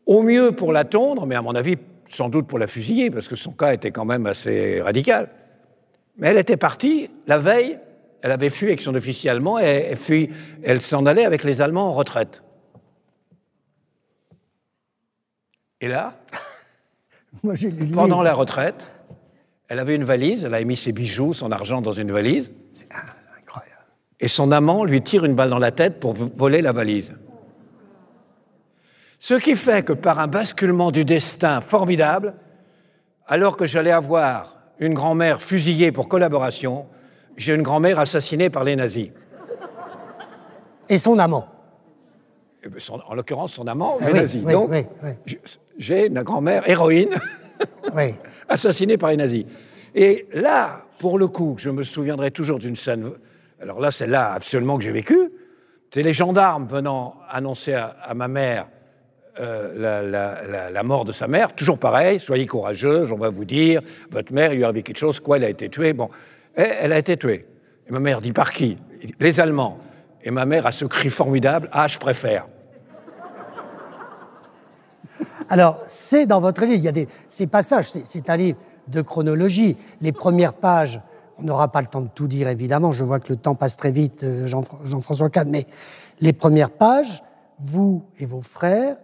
[0.06, 1.78] au mieux pour la tondre, mais à mon avis,
[2.10, 5.30] sans doute pour la fusiller, parce que son cas était quand même assez radical.
[6.18, 7.80] Mais elle était partie la veille,
[8.22, 10.30] elle avait fui avec son officier allemand et, et
[10.64, 12.42] elle s'en allait avec les Allemands en retraite.
[15.86, 16.16] Et là,
[17.44, 18.84] Moi, lu pendant la retraite,
[19.68, 22.52] elle avait une valise, elle a mis ses bijoux, son argent dans une valise.
[22.74, 23.86] C'est incroyable.
[24.20, 27.14] Et son amant lui tire une balle dans la tête pour voler la valise.
[29.20, 32.34] Ce qui fait que par un basculement du destin formidable,
[33.28, 36.88] alors que j'allais avoir une grand-mère fusillée pour collaboration,
[37.38, 39.12] j'ai une grand-mère assassinée par les nazis.
[40.90, 41.48] Et son amant
[42.78, 45.38] son, En l'occurrence, son amant, ah les oui, Donc, oui,
[45.78, 47.16] j'ai une grand-mère héroïne
[48.50, 49.46] assassinée par les nazis.
[49.94, 53.12] Et là, pour le coup, je me souviendrai toujours d'une scène.
[53.62, 55.32] Alors là, c'est là absolument que j'ai vécu.
[55.92, 58.68] C'est les gendarmes venant annoncer à, à ma mère
[59.40, 63.30] euh, la, la, la, la, mort de sa mère, toujours pareil, soyez courageux, on va
[63.30, 65.92] vous dire, votre mère, il lui a arrivé quelque chose, quoi, elle a été tuée.
[65.92, 66.10] Bon,
[66.58, 67.46] et elle a été tuée.
[67.88, 68.78] Et ma mère dit par qui?
[69.20, 69.78] Les Allemands.
[70.24, 72.48] Et ma mère a ce cri formidable, ah, je préfère.
[75.50, 79.02] Alors, c'est dans votre livre, il y a des, ces passages, c'est un livre de
[79.02, 79.78] chronologie.
[80.02, 81.02] Les premières pages,
[81.38, 83.78] on n'aura pas le temps de tout dire, évidemment, je vois que le temps passe
[83.78, 85.66] très vite, euh, Jean-François Jean mais
[86.20, 87.24] les premières pages,
[87.60, 88.98] vous et vos frères,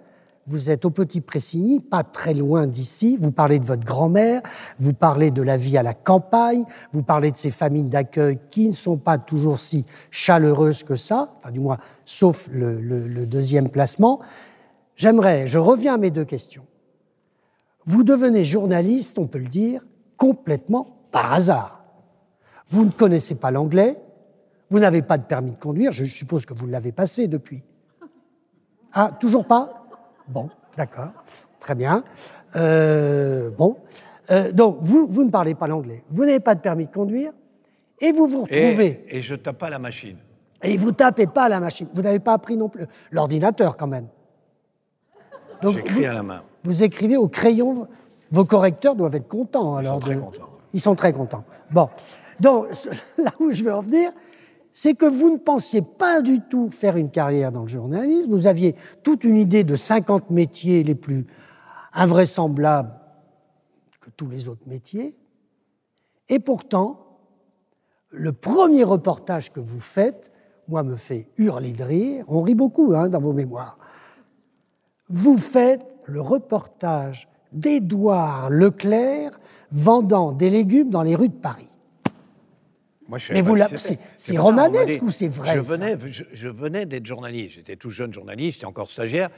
[0.47, 4.41] vous êtes au Petit Pressigny, pas très loin d'ici, vous parlez de votre grand-mère,
[4.79, 8.67] vous parlez de la vie à la campagne, vous parlez de ces familles d'accueil qui
[8.67, 14.19] ne sont pas toujours si chaleureuses que ça, enfin du moins, sauf le deuxième placement.
[14.95, 16.65] J'aimerais, je reviens à mes deux questions.
[17.85, 19.85] Vous devenez journaliste, on peut le dire,
[20.17, 21.83] complètement par hasard.
[22.67, 23.97] Vous ne connaissez pas l'anglais,
[24.69, 27.63] vous n'avez pas de permis de conduire, je suppose que vous l'avez passé depuis.
[28.93, 29.87] Ah, toujours pas?
[30.27, 31.11] Bon, d'accord,
[31.59, 32.03] très bien.
[32.55, 33.77] Euh, bon,
[34.29, 37.33] euh, donc vous, vous ne parlez pas l'anglais, vous n'avez pas de permis de conduire,
[37.99, 39.05] et vous vous retrouvez.
[39.09, 40.17] Et, et je tape pas la machine.
[40.63, 41.87] Et vous tapez pas la machine.
[41.93, 44.07] Vous n'avez pas appris non plus l'ordinateur quand même.
[45.63, 46.43] J'écris à la main.
[46.63, 47.87] Vous écrivez au crayon.
[48.31, 49.79] Vos correcteurs doivent être contents.
[49.79, 50.49] Ils alors sont très contents.
[50.73, 51.43] Ils sont très contents.
[51.71, 51.89] Bon,
[52.39, 52.67] donc
[53.17, 54.11] là où je veux en venir,
[54.71, 58.31] c'est que vous ne pensiez pas du tout faire une carrière dans le journalisme.
[58.31, 61.25] Vous aviez toute une idée de 50 métiers les plus
[61.93, 62.93] invraisemblables
[63.99, 65.15] que tous les autres métiers.
[66.29, 67.19] Et pourtant,
[68.09, 70.31] le premier reportage que vous faites,
[70.67, 72.25] moi, me fait hurler de rire.
[72.27, 73.77] On rit beaucoup hein, dans vos mémoires.
[75.11, 81.67] Vous faites le reportage d'Édouard Leclerc vendant des légumes dans les rues de Paris.
[83.09, 83.57] Moi, je Mais vous
[84.15, 87.55] c'est romanesque ou c'est vrai je ça venais, je, je venais d'être journaliste.
[87.55, 89.29] J'étais tout jeune journaliste, j'étais encore stagiaire.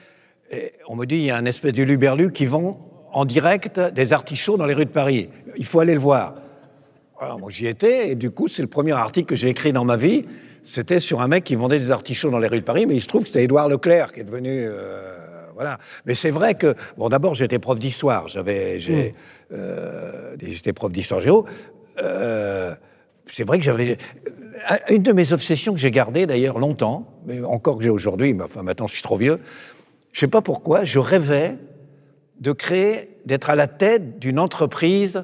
[0.51, 2.77] Et on me dit il y a un espèce de luberlu qui vend
[3.11, 5.29] en direct des artichauts dans les rues de Paris.
[5.57, 6.35] Il faut aller le voir.
[7.19, 9.85] Alors moi j'y étais et du coup c'est le premier article que j'ai écrit dans
[9.85, 10.25] ma vie.
[10.63, 13.01] C'était sur un mec qui vendait des artichauts dans les rues de Paris, mais il
[13.01, 15.79] se trouve que c'était Édouard Leclerc qui est devenu euh, voilà.
[16.05, 19.15] Mais c'est vrai que bon d'abord j'étais prof d'histoire, j'avais j'ai
[19.51, 21.45] euh, j'étais prof d'histoire géo.
[22.01, 22.73] Euh,
[23.31, 23.97] c'est vrai que j'avais
[24.71, 28.33] euh, une de mes obsessions que j'ai gardées d'ailleurs longtemps, mais encore que j'ai aujourd'hui,
[28.33, 29.39] mais enfin maintenant je suis trop vieux.
[30.11, 31.55] Je sais pas pourquoi, je rêvais
[32.39, 35.23] de créer, d'être à la tête d'une entreprise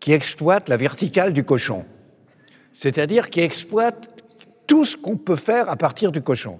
[0.00, 1.84] qui exploite la verticale du cochon.
[2.72, 4.10] C'est-à-dire qui exploite
[4.66, 6.58] tout ce qu'on peut faire à partir du cochon.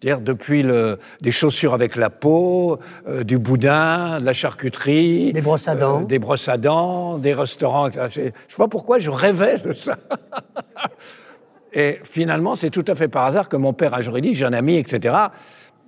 [0.00, 5.32] C'est-à-dire depuis le, des chaussures avec la peau, euh, du boudin, de la charcuterie.
[5.32, 6.02] Des brosses à dents.
[6.02, 7.90] euh, des brosses à dents, des restaurants.
[7.90, 9.96] Je ne sais pas pourquoi je rêvais de ça.
[11.72, 14.52] Et finalement, c'est tout à fait par hasard que mon père a dit, j'ai un
[14.52, 15.14] ami, etc.,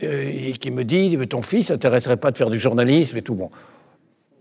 [0.02, 3.34] euh, et qui me dit, ton fils s'intéresserait pas de faire du journalisme et tout.
[3.34, 3.50] Bon,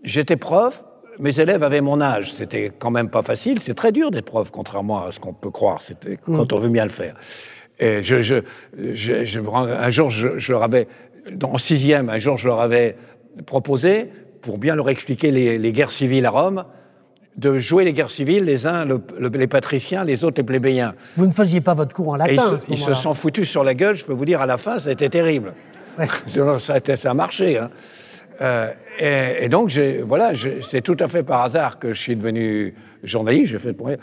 [0.02, 0.84] J'étais prof,
[1.18, 2.32] mes élèves avaient mon âge.
[2.34, 3.60] C'était quand même pas facile.
[3.60, 5.82] C'est très dur d'être prof, contrairement à ce qu'on peut croire.
[5.82, 7.14] C'était quand on veut bien le faire.
[7.80, 8.36] Et je, je,
[8.94, 10.86] je- je me rends- un jour, je, je leur avais,
[11.42, 12.96] en sixième, un jour, je leur avais
[13.46, 14.08] proposé,
[14.42, 16.64] pour bien leur expliquer les, les guerres civiles à Rome,
[17.36, 20.94] de jouer les guerres civiles, les uns le- le- les patriciens, les autres les plébéiens.
[21.16, 22.92] Vous ne faisiez pas votre cours en Et ils, latin à se, ce ils se
[22.94, 25.08] sont foutus sur la gueule, je peux vous dire, à la fin, ça a été
[25.08, 25.54] terrible.
[25.98, 26.06] Ouais.
[26.60, 27.58] Ça, a été- ça a marché.
[27.58, 27.70] hein.
[28.42, 29.70] Euh, et, et donc,
[30.06, 30.32] voilà,
[30.68, 33.52] c'est tout à fait par hasard que je suis devenu journaliste.
[33.52, 33.96] J'ai fait le premier.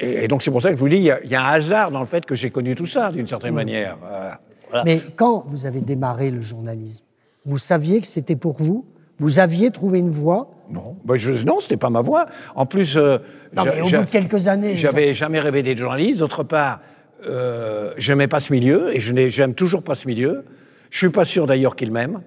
[0.00, 1.34] Et, et donc, c'est pour ça que je vous dis, il y, a, il y
[1.34, 3.96] a un hasard dans le fait que j'ai connu tout ça, d'une certaine manière.
[4.04, 4.30] Euh,
[4.68, 4.84] voilà.
[4.84, 7.04] Mais quand vous avez démarré le journalisme,
[7.44, 8.86] vous saviez que c'était pour vous?
[9.18, 10.50] Vous aviez trouvé une voie?
[10.70, 12.26] Non, ben, je, non, c'était pas ma voix.
[12.54, 13.18] En plus, euh,
[13.54, 14.76] Non, mais au bout de quelques années.
[14.76, 16.20] J'avais jamais rêvé d'être journaliste.
[16.20, 16.80] D'autre part,
[17.26, 20.44] euh, j'aimais pas ce milieu et je n'ai- j'aime toujours pas ce milieu.
[20.90, 22.20] Je suis pas sûr d'ailleurs qu'il m'aime.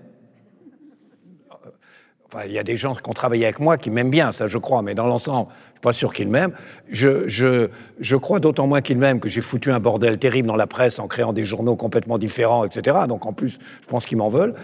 [2.45, 4.57] Il y a des gens qui ont travaillé avec moi qui m'aiment bien, ça je
[4.57, 6.53] crois, mais dans l'ensemble, je suis pas sûr qu'ils m'aiment.
[6.89, 10.67] Je, je, crois d'autant moins qu'ils m'aiment que j'ai foutu un bordel terrible dans la
[10.67, 12.97] presse en créant des journaux complètement différents, etc.
[13.07, 14.55] Donc en plus, je pense qu'ils m'en veulent.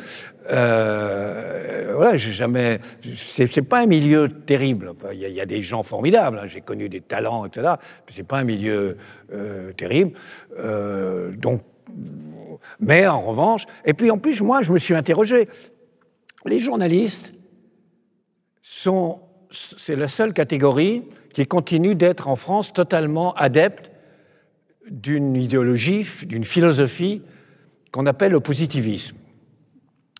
[0.51, 2.79] Euh, voilà, j'ai jamais.
[3.15, 4.93] C'est pas un milieu terrible.
[5.13, 6.39] Il y, a- des gens formidables.
[6.39, 6.47] hein.
[6.47, 7.73] J'ai connu des talents, etc.
[8.07, 8.97] Mais c'est pas un milieu
[9.31, 10.13] euh, terrible.
[10.57, 11.61] Euh, donc,
[12.79, 15.47] mais en revanche, et puis en plus, moi, je me suis interrogé.
[16.45, 17.33] Les journalistes
[19.51, 21.03] c'est la seule catégorie
[21.33, 23.91] qui continue d'être en France totalement adepte
[24.89, 27.23] d'une idéologie, d'une philosophie
[27.91, 29.17] qu'on appelle le positivisme,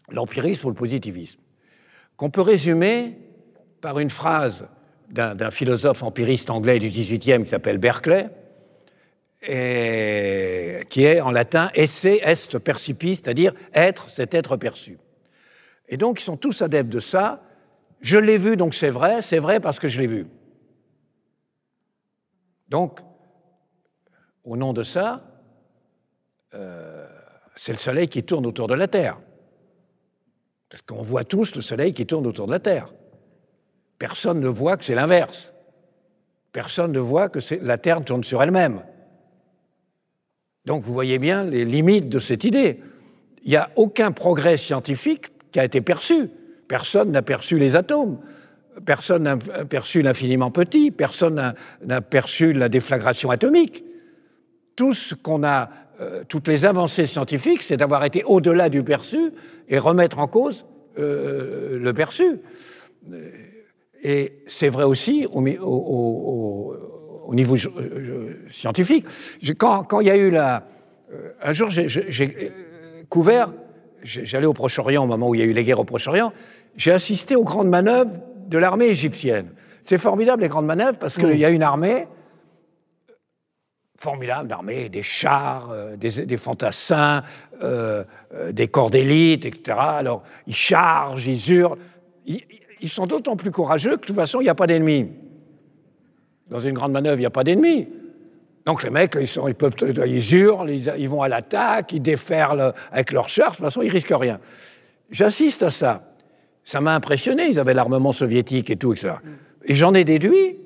[0.10, 1.40] l'empirisme ou le positivisme,
[2.18, 3.20] qu'on peut résumer
[3.82, 4.68] par une phrase
[5.10, 8.30] d'un philosophe empiriste anglais du XVIIIe qui s'appelle Berkeley,
[9.42, 14.98] qui est en latin esse est percipi, c'est-à-dire être, c'est être perçu.
[15.88, 17.44] Et donc, ils sont tous adeptes de ça.
[18.02, 19.22] Je l'ai vu, donc c'est vrai.
[19.22, 20.28] C'est vrai parce que je l'ai vu.
[22.70, 23.00] Donc,
[24.44, 25.24] au nom de ça,
[26.54, 27.08] euh,
[27.56, 29.20] c'est le Soleil qui tourne autour de la Terre.
[30.70, 32.94] Parce qu'on voit tous le Soleil qui tourne autour de la Terre.
[33.98, 35.54] Personne ne voit que c'est l'inverse.
[36.52, 38.84] Personne ne voit que la Terre tourne sur elle-même.
[40.66, 42.80] Donc vous voyez bien les limites de cette idée.
[43.44, 46.30] Il n'y a aucun progrès scientifique qui a été perçu.
[46.70, 48.20] Personne n'a perçu les atomes.
[48.86, 50.92] Personne n'a perçu l'infiniment petit.
[50.92, 51.54] Personne
[51.84, 53.84] n'a- perçu la déflagration atomique.
[54.78, 59.32] Tout ce qu'on a, euh, toutes les avancées scientifiques, c'est d'avoir été au-delà du perçu
[59.68, 60.66] et remettre en cause
[60.98, 62.38] euh, le perçu.
[64.04, 65.42] Et c'est vrai aussi au,
[67.34, 69.06] niveau euh, scientifique.
[69.58, 70.68] Quand, quand il y a eu la...
[71.12, 73.52] euh, un jour, j'ai- euh, couvert,
[74.04, 76.32] j'allais au Proche-Orient au moment où il y a eu les guerres au Proche-Orient,
[76.76, 78.12] j'ai assisté aux grandes manœuvres
[78.48, 79.54] de l'armée égyptienne.
[79.84, 82.08] C'est formidable, les grandes manœuvres, parce qu'il y a une armée
[84.00, 87.22] formidable d'armée, des chars, euh, des, des fantassins,
[87.62, 89.78] euh, euh, des corps d'élite, etc.
[89.78, 91.78] Alors, ils chargent, ils hurlent.
[92.26, 92.42] Ils,
[92.82, 95.10] ils sont d'autant plus courageux que de toute façon, il n'y a pas d'ennemis.
[96.50, 97.90] Dans une grande manœuvre, il n'y a pas d'ennemis.
[98.66, 102.74] Donc les mecs, ils, sont, ils, peuvent, ils hurlent, ils, vont à l'attaque, ils déferlent
[102.92, 104.40] avec leurs chars, de toute façon, ils risquent rien.
[105.10, 106.09] J'assiste à ça.
[106.70, 109.16] Ça m'a impressionné, ils avaient l'armement soviétique et tout, etc.
[109.66, 110.60] Et j'en ai déduit,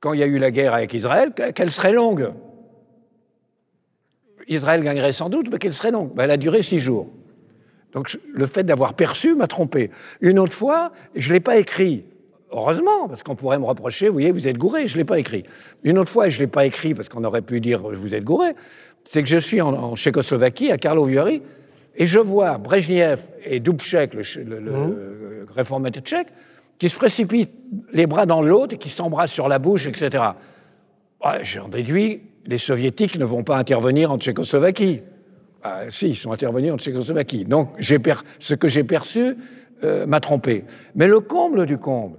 [0.00, 2.30] quand il y a eu la guerre avec Israël, qu'elle serait longue.
[4.48, 6.12] Israël gagnerait sans doute, mais qu'elle serait longue.
[6.12, 7.08] Ben, elle a duré six jours.
[7.94, 9.90] Donc le fait d'avoir perçu m'a trompé.
[10.20, 12.04] Une autre fois, je ne l'ai pas écrit.
[12.50, 15.18] Heureusement, parce qu'on pourrait me reprocher, vous voyez, vous êtes gouré, je ne l'ai pas
[15.18, 15.44] écrit.
[15.84, 18.24] Une autre fois, je ne l'ai pas écrit parce qu'on aurait pu dire vous êtes
[18.24, 18.50] gouré,
[19.04, 21.40] c'est que je suis en, Tchécoslovaquie, à Karlovy
[21.96, 25.46] et je vois Brezhnev et Dubček, le, mmh.
[25.54, 26.28] réformateur tchèque,
[26.78, 27.54] qui se précipitent
[27.92, 30.24] les bras dans l'autre et qui s'embrassent sur la bouche, etc.
[31.42, 35.02] J'en déduis, les soviétiques ne vont pas intervenir en Tchécoslovaquie.
[35.62, 37.44] Ah, si, ils sont intervenus en Tchécoslovaquie.
[37.44, 39.36] Donc, ce que j'ai perçu
[39.84, 40.64] euh, m'a trompé.
[40.94, 42.18] Mais le comble du comble,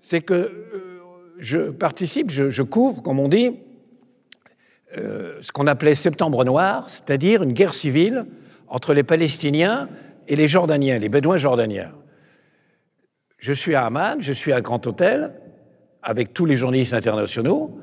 [0.00, 1.00] c'est que euh,
[1.38, 3.52] je participe, je, couvre, comme on dit,
[4.96, 8.26] euh, ce qu'on appelait Septembre Noir, c'est-à-dire une guerre civile
[8.72, 9.90] entre les Palestiniens
[10.26, 11.92] et les Jordaniens, les Bédouins jordaniens.
[13.36, 15.34] Je suis à Amman, je suis à Grand Hôtel,
[16.02, 17.78] avec tous les journalistes internationaux.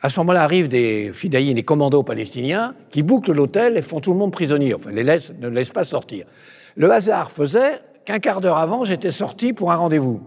[0.00, 4.12] À ce moment-là arrivent des fidaïs, des commandos palestiniens, qui bouclent l'hôtel et font tout
[4.12, 6.26] le monde prisonnier, enfin, les ne laissent pas sortir.
[6.76, 10.20] Le hasard faisait qu'un quart d'heure avant, j'étais sorti pour un rendez-vous.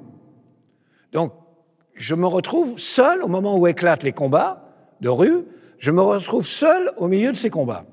[1.14, 1.32] Donc,
[1.94, 5.46] je me retrouve seul au moment où éclatent les combats de rue,
[5.80, 7.86] je me retrouve seul au milieu de ces combats.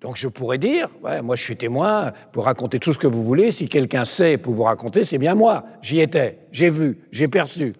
[0.00, 3.22] Donc je pourrais dire, ouais, moi je suis témoin pour raconter tout ce que vous
[3.22, 7.28] voulez, si quelqu'un sait pour vous raconter, c'est bien moi, j'y étais, j'ai vu, j'ai
[7.28, 7.74] perçu.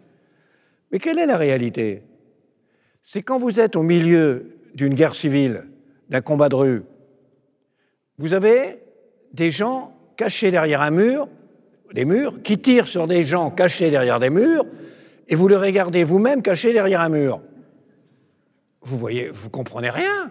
[0.93, 2.03] Mais quelle est la réalité?
[3.05, 5.66] C'est quand vous êtes au milieu d'une guerre civile,
[6.11, 6.83] d'un combat de rue,
[8.18, 8.81] vous avez
[9.33, 11.29] des gens cachés derrière un mur
[11.93, 14.64] des murs, qui tirent sur des gens cachés derrière des murs,
[15.29, 17.41] et vous le regardez vous-même caché derrière un mur.
[18.83, 20.31] Vous voyez, vous comprenez rien.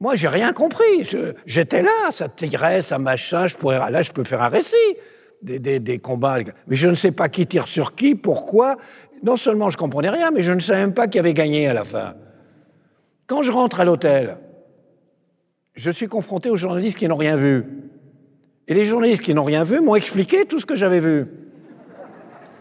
[0.00, 1.08] Moi, j'ai rien compris.
[1.44, 3.46] J'étais là, ça tirait, ça machin.
[3.58, 4.76] Pourrais, là, je peux faire un récit
[5.42, 6.38] des, des, combats.
[6.66, 8.76] Mais je ne sais pas qui tire sur qui, pourquoi.
[9.22, 11.74] Non seulement je comprenais rien, mais je ne savais même pas qui avait gagné à
[11.74, 12.14] la fin.
[13.26, 14.38] Quand je rentre à l'hôtel,
[15.74, 17.64] je suis confronté aux journalistes qui n'ont rien vu.
[18.68, 21.26] Et les journalistes qui n'ont rien vu m'ont expliqué tout ce que j'avais vu.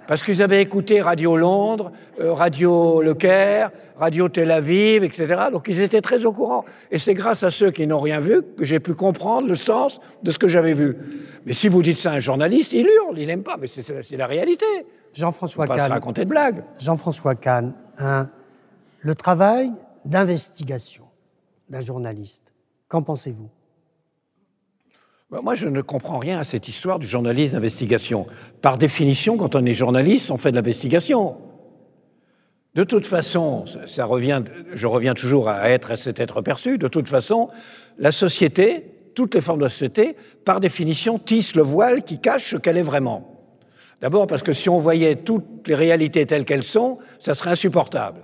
[0.07, 5.45] Parce qu'ils avaient écouté Radio Londres, euh, Radio Le Caire, Radio Tel Aviv, etc.
[5.51, 6.63] Donc ils étaient très au courant.
[6.91, 9.99] Et c'est grâce à ceux qui n'ont rien vu que j'ai pu comprendre le sens
[10.23, 10.95] de ce que j'avais vu.
[11.45, 13.57] Mais si vous dites ça à un journaliste, il hurle, il n'aime pas.
[13.59, 14.65] Mais c'est la réalité.
[15.13, 15.91] Jean-François Kahn.
[15.91, 16.63] raconter de blagues.
[16.79, 17.73] Jean-François Kahn,
[18.99, 19.71] le travail
[20.05, 21.05] d'investigation
[21.69, 22.53] d'un journaliste,
[22.87, 23.49] qu'en pensez-vous?
[25.29, 28.27] Moi, je ne comprends rien à cette histoire du journaliste d'investigation.
[28.61, 31.35] Par définition, quand on est journaliste, on fait de l'investigation.
[32.75, 36.87] De toute façon, ça revient, je reviens toujours à être à cet être perçu, de
[36.87, 37.49] toute façon,
[37.97, 40.15] la société, toutes les formes de société,
[40.45, 43.33] par définition, tissent le voile qui cache ce qu'elle est vraiment.
[43.99, 48.21] D'abord parce que si on voyait toutes les réalités telles qu'elles sont, ça serait insupportable.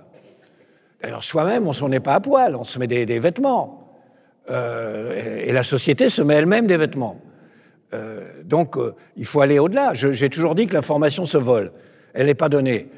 [1.02, 3.83] D'ailleurs, soi-même, on s'en est pas à poil, on se met des vêtements.
[4.50, 7.20] Euh, et la société se met elle-même des vêtements.
[7.94, 9.94] Euh, donc, euh, il faut aller au-delà.
[9.94, 11.72] J'ai toujours dit que l'information se vole.
[12.12, 12.88] Elle n'est pas donnée.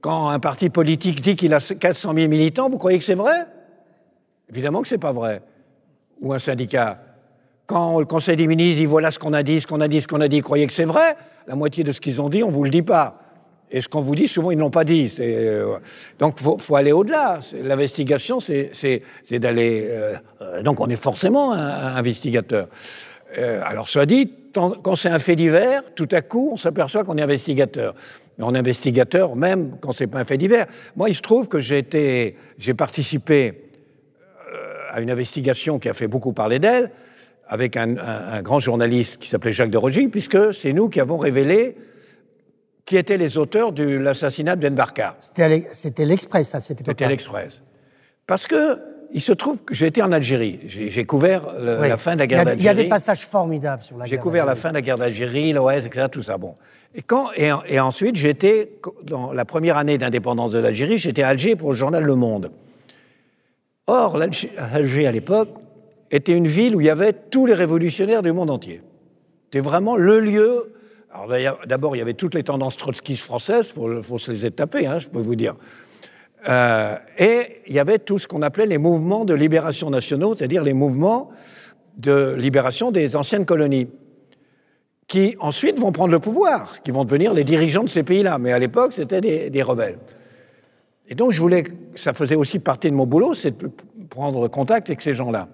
[0.00, 3.46] Quand un parti politique dit qu'il a 400 000 militants, vous croyez que c'est vrai?
[4.50, 5.42] Évidemment que c'est pas vrai.
[6.20, 6.98] Ou un syndicat.
[7.66, 10.00] Quand le Conseil des ministres dit voilà ce qu'on a dit, ce qu'on a dit,
[10.00, 11.16] ce qu'on a dit, croyez que c'est vrai?
[11.46, 13.19] La moitié de ce qu'ils ont dit, on vous le dit pas.
[13.72, 15.14] Et ce qu'on vous dit, souvent, ils ne l'ont pas dit.
[15.20, 15.78] Euh,
[16.18, 17.40] donc, il faut, aller au-delà.
[17.62, 19.86] L'investigation, c'est d'aller...
[19.88, 22.68] Euh, euh, donc, on est forcément un, investigateur.
[23.36, 27.22] alors, soit dit, quand c'est un fait divers, tout à coup, on s'aperçoit qu'on est
[27.22, 27.94] investigateur.
[28.38, 30.66] Mais on est investigateur même quand c'est pas un fait divers.
[30.96, 31.84] Moi, il se trouve que j'ai
[32.76, 33.66] participé
[34.90, 36.90] à une investigation qui a fait beaucoup parler d'elle,
[37.46, 41.18] avec un, un, grand journaliste qui s'appelait Jacques de Rogy, puisque c'est nous qui avons
[41.18, 41.76] révélé
[42.84, 45.16] qui étaient les auteurs de l'assassinat de Barka.
[45.20, 47.62] C'était l'Express, ça, c'était C'était l'Express.
[48.26, 48.78] Parce que
[49.12, 50.60] il se trouve que j'ai été en Algérie.
[50.66, 52.62] J'ai couvert la fin de la guerre d'Algérie.
[52.62, 54.10] Il y a des passages formidables sur la guerre.
[54.10, 56.38] J'ai couvert la fin de la guerre d'Algérie, l'OS, etc., tout ça.
[56.38, 56.54] Bon.
[56.94, 61.28] Et, quand, et, et ensuite, j'étais, dans la première année d'indépendance de l'Algérie, j'étais à
[61.28, 62.52] Alger pour le journal Le Monde.
[63.88, 64.16] Or,
[64.56, 65.56] Alger, à l'époque,
[66.12, 68.80] était une ville où il y avait tous les révolutionnaires du monde entier.
[69.44, 70.72] C'était vraiment le lieu
[71.66, 74.98] d'abord, il y avait toutes les tendances trotskistes françaises, il faut, se les taper, hein,
[74.98, 75.54] je peux vous dire.
[76.48, 80.62] Euh, et il y avait tout ce qu'on appelait les mouvements de libération nationaux, c'est-à-dire
[80.62, 81.30] les mouvements
[81.98, 83.88] de libération des anciennes colonies,
[85.06, 88.38] qui ensuite vont prendre le pouvoir, qui vont devenir les dirigeants de ces pays-là.
[88.38, 89.98] Mais à l'époque, c'était des, rebelles.
[91.08, 91.64] Et donc, je voulais,
[91.96, 93.70] ça faisait aussi partie de mon boulot, c'est de
[94.08, 95.48] prendre contact avec ces gens-là.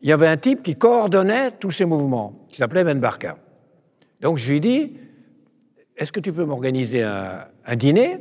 [0.00, 3.36] Il y avait un type qui coordonnait tous ces mouvements, qui s'appelait Ben Barka.
[4.20, 4.92] Donc, je lui ai dit,
[5.96, 8.18] est-ce que tu peux m'organiser un, dîner,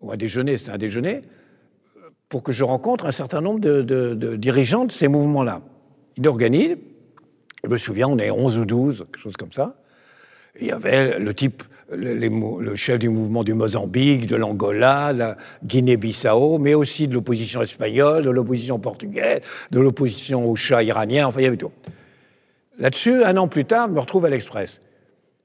[0.00, 1.22] ou un déjeuner, c'est un déjeuner,
[2.28, 5.62] pour que je rencontre un certain nombre de, dirigeants de ces mouvements-là
[6.16, 6.76] Il organise,
[7.64, 9.76] je me souviens, on est 11 ou 12, quelque chose comme ça.
[10.60, 11.62] il y avait le type
[11.94, 18.24] le, chef du mouvement du Mozambique, de l'Angola, la Guinée-Bissau, mais aussi de l'opposition espagnole,
[18.24, 19.40] de l'opposition portugaise,
[19.70, 21.72] de l'opposition au chat iranien, enfin il y avait tout.
[22.78, 24.81] Là-dessus, un an plus tard, je me retrouve à l'Express.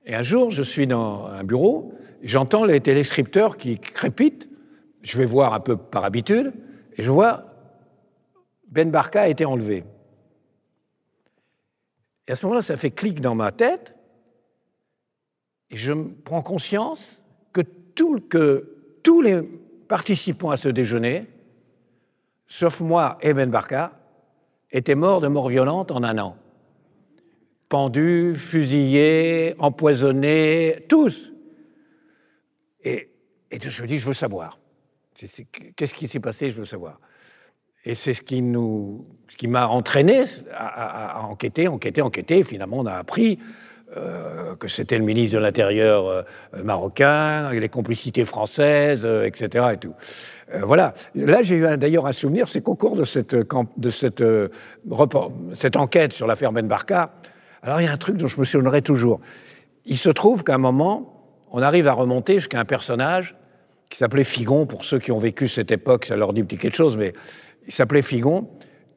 [0.07, 1.93] Et un jour, je suis dans un bureau,
[2.23, 4.47] j'entends les téléscripteurs qui crépitent,
[5.01, 6.53] je vais voir un peu par habitude,
[6.95, 7.43] et je vois
[8.69, 9.83] Ben Barka a été enlevé.
[12.25, 13.95] Et à ce moment-là, ça fait clic dans ma tête,
[15.69, 15.91] et je
[16.23, 17.63] prends conscience que,
[19.03, 19.41] tous les
[19.87, 21.27] participants à ce déjeuner,
[22.47, 23.91] sauf moi et Ben Barka,
[24.71, 26.37] étaient morts de mort violente en un an.
[27.69, 31.31] Pendus, fusillés, empoisonnés, tous.
[32.83, 33.09] Et,
[33.51, 34.59] je me dis, je veux savoir.
[35.75, 36.99] Qu'est-ce qui s'est passé Je veux savoir.
[37.83, 39.05] Et c'est ce qui nous,
[39.37, 42.43] qui m'a entraîné à, à, enquêter, enquêter, enquêter.
[42.43, 43.39] finalement, on a appris
[43.95, 46.23] euh, que c'était le ministre de l'Intérieur euh,
[46.61, 49.65] marocain, les complicités françaises, euh, etc.
[49.73, 49.93] Et tout.
[50.61, 50.93] voilà.
[51.15, 54.23] Là, j'ai eu d'ailleurs un souvenir, c'est qu'au cours de cette, de cette,
[55.55, 57.13] cette enquête sur l'affaire Ben Barka,
[57.67, 59.19] alors il y a un truc dont je me souviendrai toujours.
[59.85, 63.35] Il se trouve qu'à un moment, on arrive à remonter jusqu'à un personnage
[63.89, 66.95] qui s'appelait Figon, pour ceux qui ont vécu cette époque, ça leur dit quelque chose,
[66.95, 67.11] mais
[67.67, 68.47] il s'appelait Figon,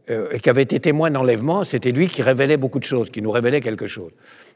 [0.08, 3.32] et qui avait été témoin d'enlèvement, c'était lui qui révélait beaucoup de choses, qui nous
[3.32, 4.12] révélait quelque chose.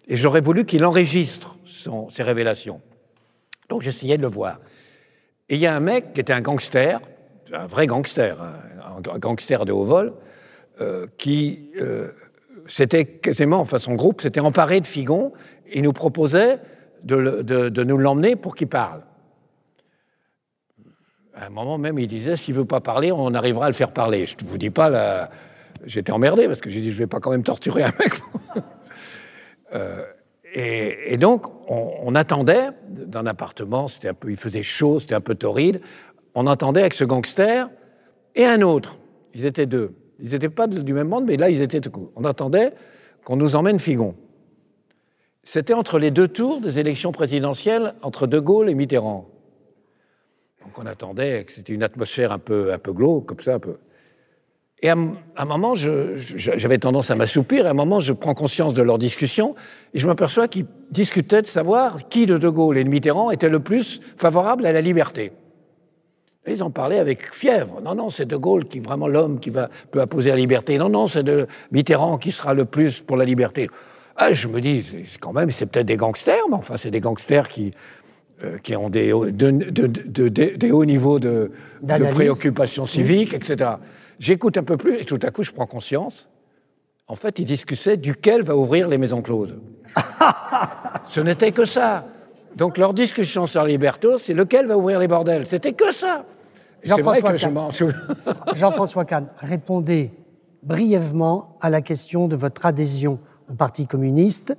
[0.07, 2.81] Et j'aurais voulu qu'il enregistre son, ses révélations.
[3.69, 4.61] Donc j'essayais de le voir.
[5.49, 7.01] Et il y a un mec qui était un gangster,
[7.53, 10.13] un vrai gangster, un, gangster de haut vol,
[10.81, 12.13] euh, qui euh,
[12.67, 15.33] s'était quasiment, enfin son groupe s'était emparé de Figon
[15.67, 16.61] et nous proposait
[17.03, 19.03] de, de, nous l'emmener pour qu'il parle.
[21.35, 23.93] À un moment même, il disait, s'il veut pas parler, on arrivera à le faire
[23.93, 24.27] parler.
[24.27, 25.31] Je ne vous dis pas, là,
[25.85, 28.21] j'étais emmerdé parce que j'ai dit, je vais pas quand même torturer un mec.
[29.75, 30.05] Euh,
[30.55, 35.35] et, donc, on, attendait d'un appartement, c'était un peu, il faisait chaud, c'était un peu
[35.35, 35.81] torride.
[36.37, 37.69] On attendait avec ce gangster
[38.37, 38.99] et un autre.
[39.35, 39.97] Ils étaient deux.
[40.25, 41.83] Ils n'étaient pas du même monde, mais là, ils étaient
[42.17, 42.73] On attendait
[43.25, 44.15] qu'on nous emmène Figon.
[45.43, 49.29] C'était entre les deux tours des élections présidentielles entre De Gaulle et Mitterrand.
[50.63, 53.77] Donc on attendait, c'était une atmosphère un peu, un peu glauque, comme ça, un peu.
[54.81, 54.97] Et à,
[55.37, 58.97] un moment, j'avais tendance à m'assoupir, et à un moment, je prends conscience de leur
[58.97, 59.55] discussion,
[59.93, 63.51] et je m'aperçois qu'ils discutaient de savoir qui de De Gaulle et de Mitterrand était
[63.51, 65.33] le plus favorable à la liberté.
[66.47, 67.81] Et ils en parlaient avec fièvre.
[67.83, 70.77] Non, non, c'est De Gaulle qui est vraiment l'homme qui va, peut apposer la liberté.
[70.77, 73.69] Non, non, c'est de Mitterrand qui sera le plus pour la liberté.
[74.17, 74.85] Ah, je me dis,
[75.21, 77.73] quand même, c'est peut-être des gangsters, mais enfin, c'est des gangsters qui,
[78.45, 81.51] euh, qui ont des, des hauts niveaux de,
[82.13, 83.71] préoccupation civique, etc.
[84.19, 86.29] J'écoute un peu plus et tout à coup, je prends conscience.
[87.07, 89.57] En fait, ils discutaient duquel va ouvrir les maisons closes.
[91.09, 92.07] Ce n'était que ça.
[92.57, 95.47] Donc leur discussion sur Liberto, c'est lequel va ouvrir les bordels.
[95.47, 96.25] C'était que ça.
[96.85, 100.13] Jean-François Kahn, répondez
[100.63, 103.19] brièvement à la question de votre adhésion
[103.51, 104.57] au Parti communiste.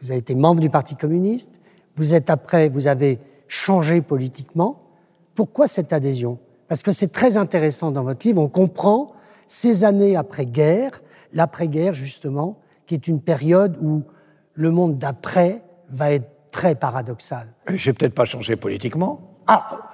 [0.00, 1.60] Vous avez été membre du Parti communiste.
[1.96, 4.82] Vous êtes après, vous avez changé politiquement.
[5.34, 6.38] Pourquoi cette adhésion?
[6.68, 9.12] Parce que c'est très intéressant dans votre livre, on comprend
[9.46, 11.02] ces années après-guerre,
[11.32, 14.02] l'après-guerre justement, qui est une période où
[14.54, 17.46] le monde d'après va être très paradoxal.
[17.68, 19.20] J'ai peut-être pas changé politiquement.
[19.46, 19.84] Ah,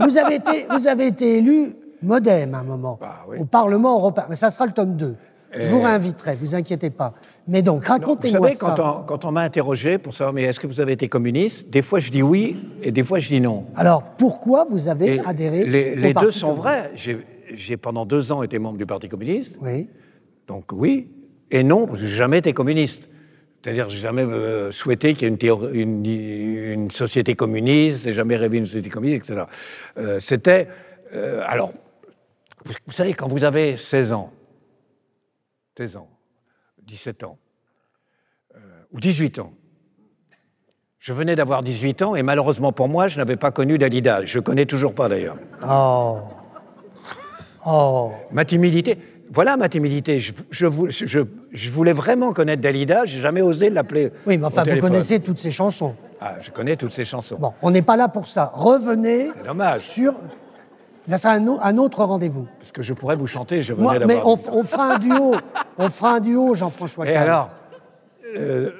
[0.00, 4.24] vous, avez été, vous avez été élu modem à un moment, bah au Parlement européen,
[4.28, 5.16] mais ça sera le tome 2.
[5.54, 7.12] Je vous réinviterai, vous inquiétez pas.
[7.46, 8.70] Mais donc, racontez-moi ça.
[8.70, 10.92] Vous savez, quand on, quand on m'a interrogé pour savoir, mais est-ce que vous avez
[10.92, 13.66] été communiste Des fois, je dis oui, et des fois, je dis non.
[13.76, 16.90] Alors, pourquoi vous avez adhéré Les, les deux sont vrais.
[17.54, 19.56] J'ai pendant deux ans été membre du Parti communiste.
[19.60, 19.90] Oui.
[20.48, 21.10] Donc oui,
[21.50, 23.08] et non, parce que j'ai jamais été communiste.
[23.62, 28.56] C'est-à-dire, j'ai jamais euh, souhaité qu'il y ait une, une, société communiste, j'ai jamais rêvé
[28.56, 29.46] d'une société communiste, etc.
[29.98, 30.66] Euh, C'était,
[31.14, 31.72] euh, alors,
[32.64, 34.32] vous, vous savez, quand vous avez 16 ans,
[35.78, 36.08] 16 ans,
[36.86, 37.38] 17 ans,
[38.92, 39.52] ou 18 ans.
[40.98, 44.24] Je venais d'avoir 18 ans et malheureusement pour moi, je n'avais pas connu Dalida.
[44.24, 45.36] Je ne connais toujours pas d'ailleurs.
[45.66, 46.20] Oh.
[47.66, 48.12] Oh.
[48.30, 48.98] Ma timidité.
[49.32, 50.20] Voilà ma timidité.
[50.20, 54.12] Je, je, vou- je- je voulais vraiment connaître Dalida, j'ai jamais osé l'appeler.
[54.26, 55.94] Oui, mais enfin, vous connaissez toutes ces chansons.
[56.20, 57.36] Ah, je connais toutes ces chansons.
[57.38, 58.50] Bon, on n'est pas là pour ça.
[58.54, 60.14] Revenez C'est dommage, sur.
[61.08, 62.46] Là, c'est un, un autre rendez-vous.
[62.60, 65.34] parce que je pourrais vous chanter, je venais Moi, mais on, on fera un duo.
[65.78, 67.08] on fera un duo, Jean-François.
[67.08, 67.22] Et Kahn.
[67.22, 67.50] alors
[68.36, 68.70] euh,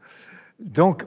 [0.60, 1.04] Donc,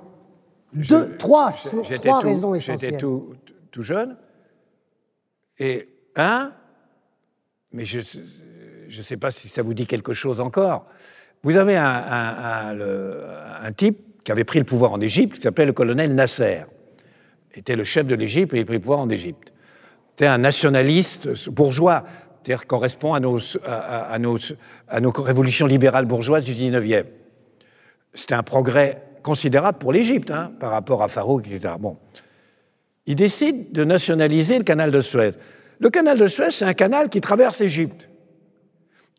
[0.74, 1.50] Deux, trois,
[1.88, 3.00] j'étais trois tout- raisons J'étais essentielles.
[3.00, 3.34] tout,
[3.72, 4.18] tout jeune.
[5.60, 6.52] Et un,
[7.72, 8.02] mais je
[8.98, 10.86] ne sais pas si ça vous dit quelque chose encore.
[11.44, 16.14] Vous avez un, type qui avait pris le pouvoir en Égypte, qui s'appelait le colonel
[16.14, 16.64] Nasser.
[17.54, 19.54] Il était le chef de l'Égypte et il a pris le pouvoir en Égypte.
[20.10, 22.04] C'était un nationaliste bourgeois,
[22.44, 23.40] c'est-à-dire correspond à nos,
[25.22, 27.06] révolutions libérales bourgeoises du 19e.
[28.14, 31.76] C'était un progrès considérable pour l'Égypte hein, par rapport à Farouk, etc.
[31.80, 31.98] Bon.
[33.06, 35.32] Il décide de nationaliser le canal de Suez.
[35.80, 38.10] Le canal de Suez, c'est un canal qui traverse l'Égypte,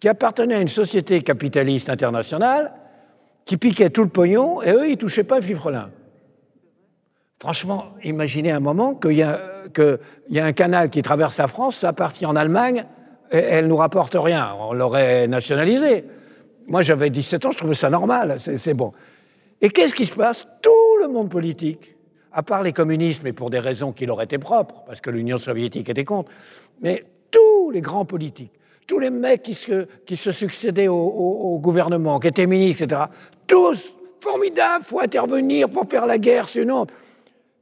[0.00, 2.72] qui appartenait à une société capitaliste internationale
[3.44, 5.90] qui piquait tout le pognon et eux, ils touchaient pas le fifrelin.
[7.38, 9.40] Franchement, imaginez un moment qu'il y, a-
[10.36, 12.84] un canal qui traverse la France, ça partit en Allemagne,
[13.32, 14.54] et elle nous rapporte rien.
[14.58, 16.04] On l'aurait nationalisé.
[16.66, 18.92] Moi, j'avais 17 ans, je trouvais ça normal, c'est bon.
[19.60, 20.46] Et qu'est-ce qui se passe?
[20.62, 21.94] Tout le monde politique,
[22.32, 25.38] à part les communistes, mais pour des raisons qui leur étaient propres, parce que l'Union
[25.38, 26.30] soviétique était contre,
[26.80, 28.52] mais tous les grands politiques,
[28.90, 33.02] tous les mecs qui se, succédaient au, gouvernement, qui étaient ministres, etc.,
[33.46, 36.88] tous, formidables, faut intervenir, faut faire la guerre, sinon...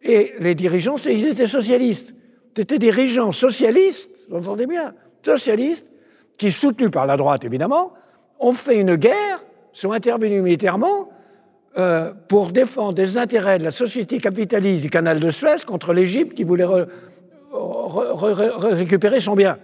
[0.03, 2.15] Et les dirigeants, ils étaient socialistes.
[2.57, 5.87] C'était des dirigeants socialistes, vous entendez bien, socialistes,
[6.39, 7.93] qui, soutenus par la droite évidemment,
[8.41, 11.11] ont fait une guerre, sont intervenus militairement
[11.77, 16.35] euh, pour défendre des intérêts de la société capitaliste du canal de Suez contre l'Égypte
[16.35, 16.87] qui voulait re-
[17.53, 19.59] re- re- re- récupérer son bien.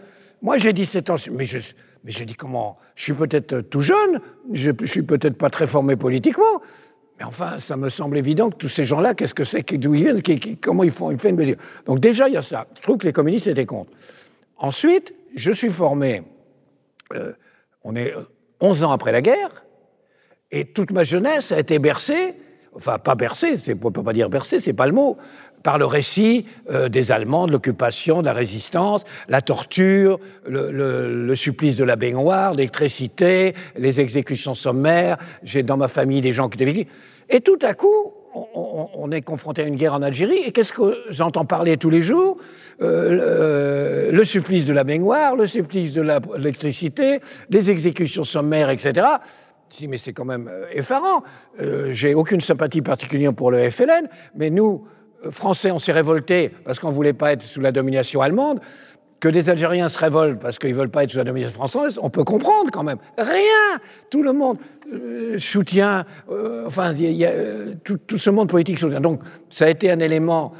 [0.44, 1.58] Moi, j'ai 17 ans, mais je,
[2.04, 4.20] mais je dis comment Je suis peut-être tout jeune,
[4.52, 6.60] je, je suis peut-être pas très formé politiquement,
[7.18, 10.04] mais enfin, ça me semble évident que tous ces gens-là, qu'est-ce que c'est, d'où ils
[10.04, 11.56] viennent, comment ils font, ils font une.
[11.86, 12.66] Donc déjà, il y a ça.
[12.76, 13.90] Je trouve que les communistes étaient contre.
[14.58, 16.24] Ensuite, je suis formé,
[17.14, 17.32] euh,
[17.82, 18.12] on est
[18.60, 19.64] 11 ans après la guerre,
[20.50, 22.34] et toute ma jeunesse a été bercée,
[22.74, 25.16] enfin pas bercée, on ne peut pas dire bercée, c'est pas le mot,
[25.64, 31.26] par le récit euh, des Allemands, de l'occupation, de la résistance, la torture, le, le-
[31.26, 35.16] le supplice de la baignoire, l'électricité, les exécutions sommaires.
[35.42, 36.92] J'ai dans ma famille des gens qui étaient victimes.
[37.30, 40.72] Et tout à coup, on, on- est confronté à une guerre en Algérie, et qu'est-ce
[40.72, 42.36] que j'entends parler tous les jours?
[42.82, 49.06] Euh, le, le supplice de la baignoire, le supplice de l'électricité, des exécutions sommaires, etc.
[49.70, 51.22] Dis, mais c'est quand même euh, effarant.
[51.60, 54.84] Euh, J'ai aucune sympathie particulière pour le FLN, mais nous,
[55.30, 58.60] Français, on s'est révoltés parce qu'on ne voulait pas être sous la domination allemande.
[59.20, 61.98] Que des Algériens se révoltent parce qu'ils ne veulent pas être sous la domination française,
[62.02, 62.98] on peut comprendre quand même.
[63.16, 64.58] Rien Tout le monde
[64.92, 69.00] euh, soutient, euh, enfin, y a- euh, tout, tout ce monde politique soutient.
[69.00, 70.52] Donc, ça a été un élément,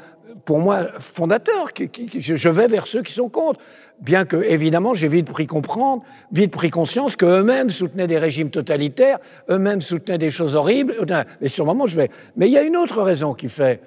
[0.45, 1.73] pour moi, fondateur.
[1.73, 3.59] qui- je vais vers ceux qui sont contre.
[4.01, 9.19] Bien que, évidemment, j'ai vite pris comprendre, vite pris conscience qu'eux-mêmes soutenaient des régimes totalitaires,
[9.49, 10.95] eux-mêmes soutenaient des choses horribles.
[11.39, 12.09] Mais sur le moment, je vais.
[12.35, 13.79] Mais il y a une autre raison qui fait,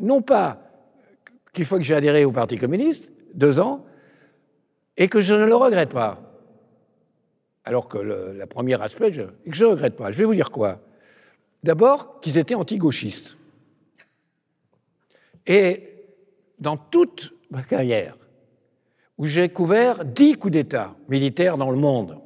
[0.00, 0.58] non pas
[1.52, 3.84] qu'il faut que j'ai adhéré au Parti communiste, deux ans,
[4.96, 6.20] et que je ne le regrette pas.
[7.64, 10.12] Alors que le la première aspect, que je ne regrette pas.
[10.12, 10.80] Je vais vous dire quoi.
[11.62, 13.36] D'abord, qu'ils étaient anti-gauchistes.
[15.46, 15.90] Et
[16.58, 18.16] dans toute ma carrière,
[19.18, 22.18] où j'ai couvert dix coups d'État militaires dans le monde,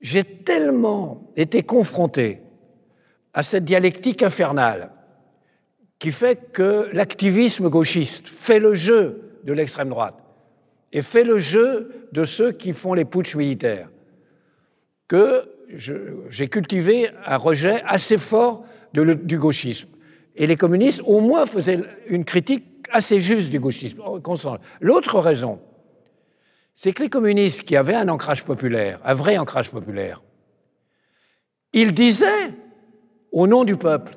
[0.00, 2.42] j'ai tellement été confronté
[3.32, 4.90] à cette dialectique infernale
[5.98, 10.14] qui fait que l'activisme gauchiste fait le jeu de l'extrême droite
[10.92, 13.90] et fait le jeu de ceux qui font les putschs militaires,
[15.06, 15.48] que
[16.28, 19.88] j'ai cultivé un rejet assez fort du gauchisme.
[20.34, 24.00] Et les communistes, au moins, faisaient une critique assez juste du gauchisme.
[24.80, 25.60] L'autre raison,
[26.74, 30.22] c'est que les communistes qui avaient un ancrage populaire, un vrai ancrage populaire,
[31.72, 32.54] ils disaient,
[33.32, 34.16] au nom du peuple,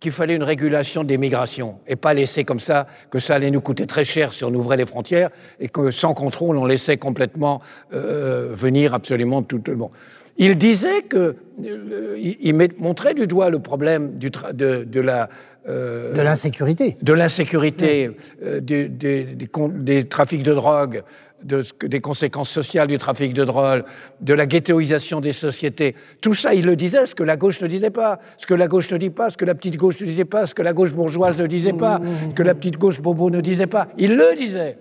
[0.00, 3.60] qu'il fallait une régulation des migrations et pas laisser comme ça que ça allait nous
[3.60, 5.30] coûter très cher si on ouvrait les frontières
[5.60, 7.60] et que sans contrôle on laissait complètement
[7.92, 9.90] euh, venir absolument tout le monde.
[10.38, 15.30] Il disait que euh, il, montrait du doigt le problème du de, de la
[15.68, 16.96] euh, De l'insécurité.
[17.02, 18.10] de l'insécurité,
[18.42, 21.02] euh, des, des- des con- des trafics de drogue,
[21.42, 23.84] de des conséquences sociales du trafic de drogue,
[24.20, 25.94] de la ghettoisation des sociétés.
[26.22, 28.68] Tout ça, il le disait, ce que la gauche ne disait pas, ce que la
[28.68, 30.72] gauche ne dit pas, ce que la petite gauche ne disait pas, ce que la
[30.72, 32.00] gauche bourgeoise ne disait pas,
[32.30, 33.88] ce que la petite gauche bobo ne disait pas.
[33.98, 34.78] Il le disait.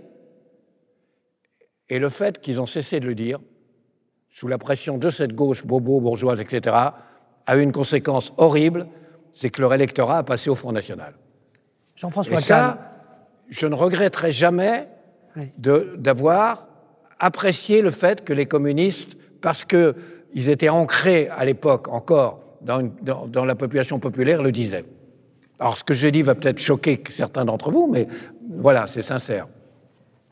[1.89, 3.39] Et le fait qu'ils ont cessé de le dire,
[4.31, 6.75] sous la pression de cette gauche bobo, bourgeoise, etc.,
[7.47, 8.87] a eu une conséquence horrible,
[9.35, 11.13] c'est que leur électorat a passé au Front National.
[11.95, 12.79] Jean-François ça,
[13.49, 14.87] je ne regretterai jamais
[15.37, 15.51] Oui.
[15.97, 16.67] d'avoir
[17.19, 22.95] apprécié le fait que les communistes, parce qu'ils étaient ancrés à l'époque encore dans, une-
[23.03, 24.85] dans- dans la population populaire, le disaient.
[25.59, 28.07] Alors ce que j'ai dit va peut-être choquer certains d'entre vous, mais
[28.49, 29.47] voilà, c'est sincère.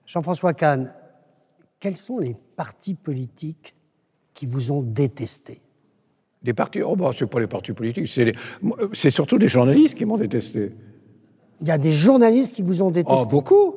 [0.06, 0.92] Jean-François Kahn,
[1.80, 3.76] quels sont les partis politiques
[4.34, 5.62] qui vous ont détesté?
[6.44, 9.96] Des partis, oh bah, c'est pas les partis politiques, c'est moi, c'est surtout des journalistes
[9.96, 10.72] qui m'ont détesté.
[11.62, 13.30] Il y a des journalistes qui vous ont Oh, détesté.
[13.32, 13.76] beaucoup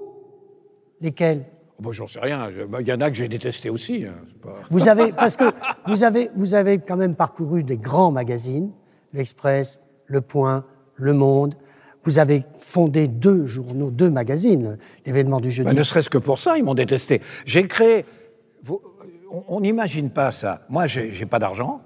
[1.00, 1.44] Lesquels?
[1.78, 4.04] Oh, bah, J'en sais rien, bah, il y en a que j'ai détesté aussi.
[4.06, 5.44] hein, pas- Vous avez, parce que
[5.86, 8.72] vous avez, vous avez quand même parcouru des grands magazines,
[9.12, 10.64] l'Express, Le Point,
[10.96, 11.54] Le Monde.
[12.02, 15.68] Vous avez fondé deux journaux, deux magazines, l'événement du jeudi.
[15.68, 17.20] Bah, ne serait-ce que pour ça, ils m'ont détesté.
[17.44, 18.04] J'ai créé.
[18.64, 18.80] vous-
[19.48, 20.62] on- n'imagine pas ça.
[20.68, 21.82] Moi, j'ai pas d'argent.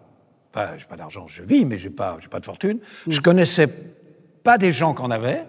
[0.52, 2.80] Enfin, j'ai pas d'argent, je vis, mais j'ai pas, j'ai pas de fortune.
[3.06, 3.68] Je connaissais
[4.42, 5.44] pas des gens qui en avaient.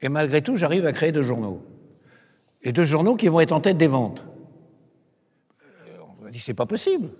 [0.00, 1.62] Et malgré tout, j'arrive à créer deux journaux.
[2.62, 4.24] Et deux journaux qui vont être en tête des ventes.
[5.62, 7.10] Euh, on m'a dit, c'est pas possible.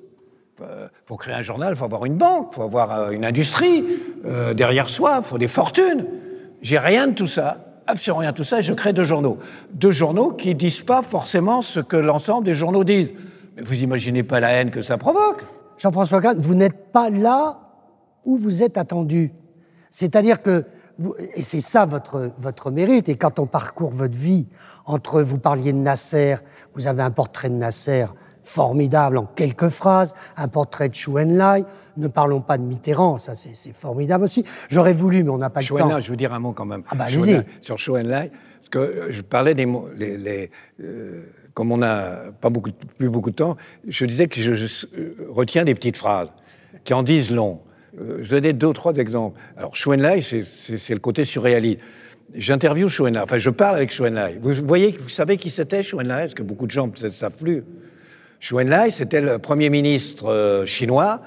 [0.61, 3.25] Euh, Pour créer un journal, il faut avoir une banque, il faut avoir euh, une
[3.25, 3.85] industrie
[4.25, 6.07] euh, derrière soi, il faut des fortunes.
[6.63, 9.39] J'ai rien de tout ça, absolument rien de tout ça, et je crée deux journaux.
[9.73, 13.13] Deux journaux qui disent pas forcément ce que l'ensemble des journaux disent.
[13.57, 15.45] Mais vous imaginez pas la haine que ça provoque
[15.79, 17.61] Jean-François Kahn, vous n'êtes pas là
[18.25, 19.33] où vous êtes attendu.
[19.91, 20.65] C'est-à-dire que,
[20.99, 24.49] vous- et c'est ça votre, votre mérite, et quand on parcourt votre vie,
[24.87, 26.37] entre, vous parliez de Nasser,
[26.75, 28.07] vous avez un portrait de Nasser
[28.43, 31.65] formidable en quelques phrases, un portrait de Chou En-lai,
[31.97, 34.45] ne parlons pas de Mitterrand, ça c'est formidable aussi.
[34.69, 35.87] J'aurais voulu, mais on n'a pas le Chou temps.
[35.87, 36.83] En-lai, je veux dire un mot quand même.
[36.91, 37.21] Ah bah, Chou
[37.63, 38.31] Sur Chou En-lai,
[38.77, 39.89] euh, je parlais des mots,
[40.81, 41.23] euh,
[41.55, 43.57] comme on n'a pas beaucoup, plus beaucoup de temps,
[43.87, 44.53] je disais que je,
[44.97, 46.29] euh, retiens des petites phrases
[46.85, 47.61] qui en disent long.
[48.01, 49.39] Euh, je donnais deux ou trois exemples.
[49.57, 51.81] Alors Chou En-lai, c'est- le côté surréaliste.
[52.35, 54.39] J'interviewe Chou En-lai, enfin je parle avec Chou En-lai.
[54.41, 57.37] Vous voyez, vous savez qui c'était Chou En-lai Parce que beaucoup de gens ne savent
[57.37, 57.63] plus.
[58.41, 61.23] Chou En-lai, c'était le premier ministre chinois,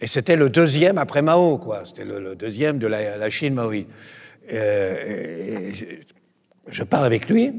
[0.00, 1.84] et c'était le deuxième après Mao, quoi.
[1.86, 3.88] C'était le, deuxième de la, Chine maoïste.
[4.52, 5.72] Euh,
[6.68, 7.52] je, parle avec lui.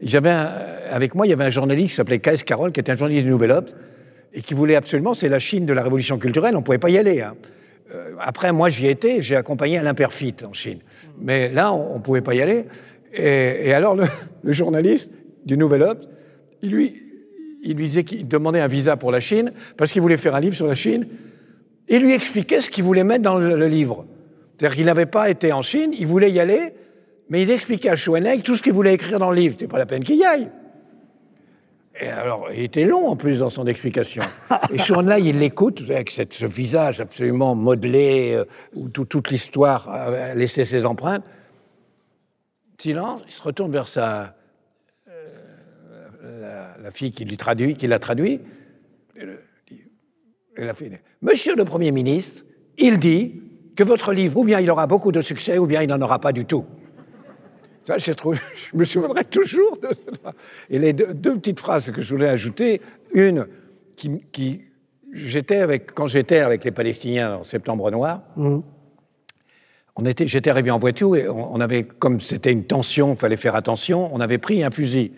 [0.00, 2.44] J'avais avec moi, il y avait un journaliste qui s'appelait K.S.
[2.44, 3.74] Carroll, qui était un journaliste du Nouvel Obs,
[4.32, 6.90] et qui voulait absolument, c'est la Chine de la révolution culturelle, on ne pouvait pas
[6.90, 7.20] y aller.
[7.20, 7.34] hein.
[7.94, 10.80] Euh, après, moi, j'y étais, j'ai accompagné Alain Perfit en Chine.
[11.18, 12.66] Mais là, on ne pouvait pas y aller.
[13.14, 13.96] Et, alors,
[14.42, 15.10] le, journaliste
[15.46, 16.06] du Nouvel Obs,
[16.62, 17.02] il lui,
[17.64, 20.40] il lui disait qu'il demandait un visa pour la Chine, parce qu'il voulait faire un
[20.40, 21.06] livre sur la Chine,
[21.88, 24.06] et lui expliquait ce qu'il voulait mettre dans le, le livre.
[24.56, 26.74] C'est-à-dire qu'il n'avait pas été en Chine, il voulait y aller,
[27.30, 29.54] mais il expliquait à Chouenec tout ce qu'il voulait écrire dans le livre.
[29.58, 30.48] C'était pas la peine qu'il y aille.
[32.00, 34.22] Et alors, il était long en plus dans son explication.
[34.72, 39.88] Et Chouenec, il l'écoute avec cette- ce visage absolument modelé, euh, où tout- toute l'histoire
[39.88, 41.24] a laissé ses empreintes.
[42.80, 44.36] Silence, il se retourne vers sa,
[45.08, 48.40] euh, la, la fille qui lui traduit, qui l'a traduit.
[49.16, 49.40] Et le-
[50.56, 52.44] et la fille dit, Monsieur le Premier ministre,
[52.78, 53.42] il dit
[53.76, 56.20] que votre livre, ou bien il aura beaucoup de succès, ou bien il n'en aura
[56.20, 56.64] pas du tout.
[57.96, 58.38] Ça, trouvé,
[58.72, 59.88] je me souviendrai toujours de
[60.22, 60.34] ça.
[60.68, 62.82] Et les deux, deux petites phrases que je voulais ajouter,
[63.14, 63.46] une
[63.96, 64.60] qui, qui
[65.14, 68.22] j'étais avec, quand j'étais avec les Palestiniens en Septembre Noir,
[69.96, 73.18] on était, j'étais arrivé en voiture et on, on avait, comme c'était une tension, il
[73.18, 75.12] fallait faire attention, on avait pris un fusil.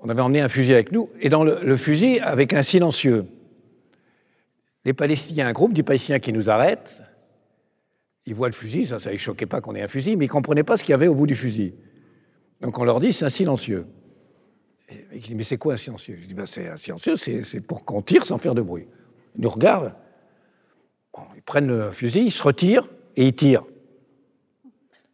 [0.00, 3.26] On avait emmené un fusil avec nous, et dans le, le fusil, avec un silencieux.
[4.86, 7.01] Les Palestiniens, un groupe de Palestiniens qui nous arrête,
[8.26, 10.28] ils voient le fusil, ça, ça les choquait pas qu'on ait un fusil, mais ils
[10.28, 11.74] comprenaient pas ce qu'il y avait au bout du fusil.
[12.60, 13.86] Donc on leur dit, c'est un silencieux.
[14.88, 16.18] Et il dit, mais c'est quoi un silencieux?
[16.20, 18.86] Je dis, ben, c'est un silencieux, c'est pour qu'on tire sans faire de bruit.
[19.36, 19.94] Ils nous regardent,
[21.34, 23.64] ils prennent le fusil, ils se retirent et ils tirent.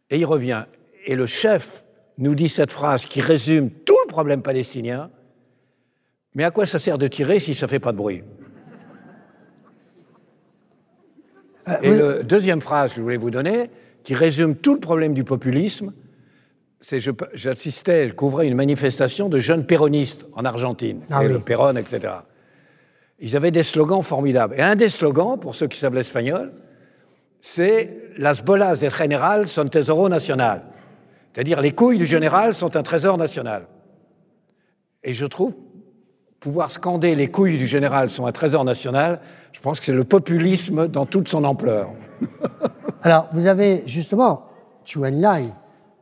[0.09, 0.65] Et il revient.
[1.05, 1.85] Et le chef
[2.17, 5.09] nous dit cette phrase qui résume tout le problème palestinien.
[6.35, 8.23] Mais à quoi ça sert de tirer si ça ne fait pas de bruit?
[11.81, 11.97] Et oui.
[11.99, 13.69] la deuxième phrase que je voulais vous donner,
[14.03, 15.93] qui résume tout le problème du populisme,
[16.81, 21.33] c'est je- j'assistais, je couvrais une manifestation de jeunes péronistes en Argentine, Ah et oui.
[21.33, 22.13] le Péron, etc.
[23.19, 24.55] Ils avaient des slogans formidables.
[24.57, 26.53] Et un des slogans, pour ceux qui savent l'espagnol,
[27.41, 30.63] c'est Las bolas del general son tesoro nacional.
[31.33, 33.67] C'est-à-dire les couilles du général sont un trésor national.
[35.03, 35.55] Et je trouve
[36.39, 39.19] pouvoir scander les couilles du général sont un trésor national,
[39.51, 41.91] je pense que c'est le populisme dans toute son ampleur.
[43.01, 44.45] Alors, vous avez justement
[44.85, 45.45] Chu Enlai,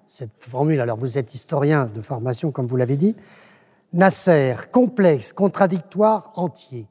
[0.06, 0.80] cette formule.
[0.80, 3.16] Alors, vous êtes historien de formation, comme vous l'avez dit.
[3.94, 6.88] Nasser, complexe, contradictoire, entier.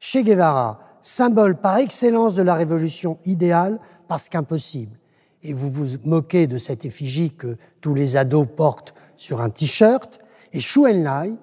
[0.00, 4.98] Che Guevara, symbole par excellence de la révolution idéale parce qu'impossible.
[5.42, 10.18] Et vous vous moquez de cette effigie que tous les ados portent sur un t-shirt.
[10.52, 11.34] Et Xu Enlai,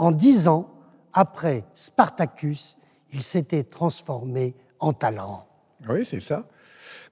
[0.00, 0.70] en dix ans,
[1.12, 2.78] après Spartacus,
[3.12, 5.46] il s'était transformé en talent.
[5.88, 6.44] Oui, c'est ça.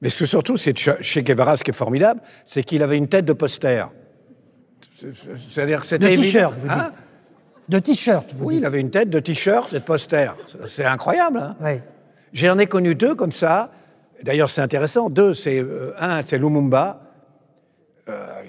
[0.01, 3.09] Mais ce que surtout, c'est chez Guevara, ce qui est formidable, c'est qu'il avait une
[3.09, 3.85] tête de poster.
[5.53, 6.11] C'est-à-dire c'était.
[6.11, 6.99] De t-shirt, vous hein dites.
[7.69, 8.63] De t-shirt, vous oui, dites.
[8.63, 10.35] il avait une tête de t-shirt et de poster.
[10.67, 11.39] C'est incroyable.
[11.39, 11.81] Hein oui.
[12.33, 13.71] J'en ai connu deux comme ça.
[14.23, 15.11] D'ailleurs, c'est intéressant.
[15.11, 17.08] Deux, c'est euh, un, c'est Lumumba,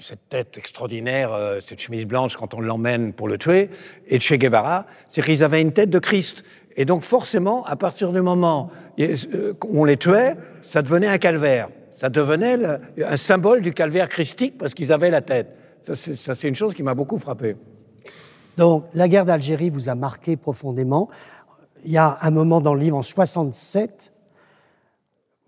[0.00, 3.70] cette tête extraordinaire, euh, cette chemise blanche quand on l'emmène pour le tuer,
[4.08, 6.44] et Che Guevara, c'est qu'ils avaient une tête de Christ.
[6.76, 11.68] Et donc forcément, à partir du moment où on les tuait, ça devenait un calvaire.
[11.94, 12.56] Ça devenait
[13.04, 15.48] un symbole du calvaire christique parce qu'ils avaient la tête.
[15.84, 17.56] Ça, c'est une chose qui m'a beaucoup frappé.
[18.56, 21.08] Donc, la guerre d'Algérie vous a marqué profondément.
[21.84, 24.12] Il y a un moment dans le livre, en 67,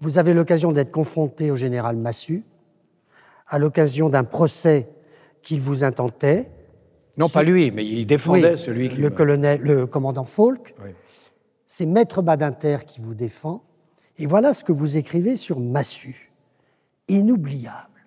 [0.00, 2.42] vous avez l'occasion d'être confronté au général Massu,
[3.52, 4.88] à l'occasion d'un procès
[5.42, 6.50] qu'il vous intentait.
[7.18, 8.96] Non, pas lui, mais il défendait celui qui.
[8.96, 10.74] Le colonel, le commandant Falk.
[11.66, 13.62] C'est Maître Badinter qui vous défend.
[14.16, 16.32] Et voilà ce que vous écrivez sur Massu.
[17.08, 18.06] Inoubliable.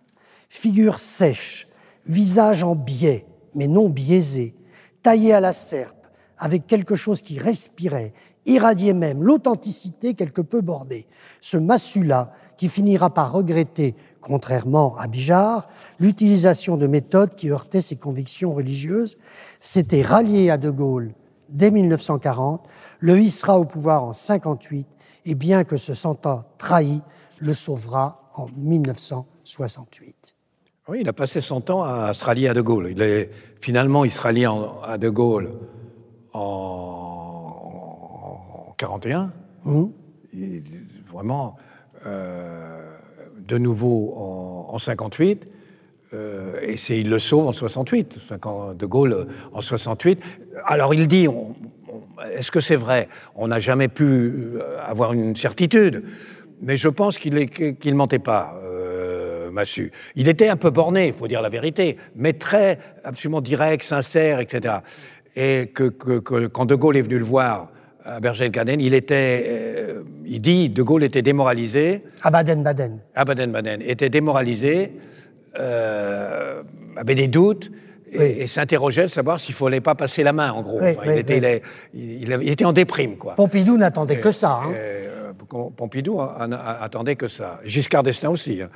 [0.49, 1.67] Figure sèche,
[2.07, 4.55] visage en biais, mais non biaisé,
[5.03, 6.07] taillé à la serpe,
[6.39, 8.13] avec quelque chose qui respirait,
[8.47, 11.05] irradiait même l'authenticité quelque peu bordée.
[11.39, 13.95] Ce Massu-là, qui finira par regretter,
[14.26, 15.67] contrairement à Bijard,
[15.99, 19.17] l'utilisation de méthodes qui heurtaient ses convictions religieuses,
[19.59, 21.13] s'était rallié à De Gaulle
[21.49, 22.67] dès 1940,
[22.99, 24.88] le hissera au pouvoir en 58
[25.26, 27.03] et bien que se sentant trahi,
[27.39, 30.36] le sauvera en 1968.
[30.88, 32.89] Oui, il a passé son temps à se rallier à De Gaulle.
[32.91, 35.53] Il est, finalement, il se rallie à De Gaulle
[36.34, 37.53] en,
[38.78, 39.32] 41.
[39.63, 39.86] Mmh.
[41.11, 41.55] vraiment,
[42.05, 42.74] euh,
[43.47, 45.47] de nouveau en, en 58.
[46.13, 48.19] Euh, et c'est il le sauve en 68,
[48.77, 50.19] De Gaulle en 68.
[50.65, 51.27] Alors il dit,
[52.33, 53.09] est-ce que c'est vrai?
[53.35, 56.03] On n'a jamais pu euh, avoir une certitude,
[56.61, 58.59] mais je pense qu'il ne mentait pas.
[58.63, 59.15] Euh,
[59.51, 59.91] Massu.
[60.15, 64.41] Il était un peu borné, il faut dire la vérité, mais très absolument direct, sincère,
[64.41, 64.79] etc.
[65.37, 67.69] Et que, quand De Gaulle est venu le voir
[68.05, 72.03] à Bergen-Belsen, il était, euh, il dit, De Gaulle était démoralisé.
[72.21, 72.99] À Baden-Baden.
[73.15, 74.91] À Baden-Baden, était démoralisé,
[75.55, 77.71] avait des doutes,
[78.11, 80.79] et, s'interrogeait de savoir s'il ne fallait pas passer la main, en gros.
[80.81, 81.61] il, était,
[81.93, 83.35] il, était, en déprime, quoi.
[83.35, 84.61] Pompidou n'attendait que ça.
[84.63, 84.71] Hein.
[84.73, 85.33] Euh,
[85.75, 87.59] Pompidou attendait que ça.
[87.65, 88.61] Giscard d'Estaing aussi.
[88.61, 88.69] Hein.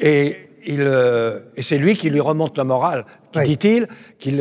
[0.00, 0.36] Et,
[0.68, 4.36] euh, et c'est lui qui lui remonte la morale, qui dit-il, qu'il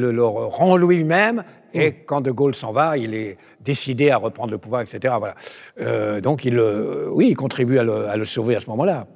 [0.00, 1.44] le rend lui-même.
[1.74, 5.14] Et quand De Gaulle s'en va, il est décidé à reprendre le pouvoir, etc.
[5.18, 5.34] Voilà.
[5.80, 9.06] Euh, donc, il, oui, il contribue à le, à le sauver à ce moment-là.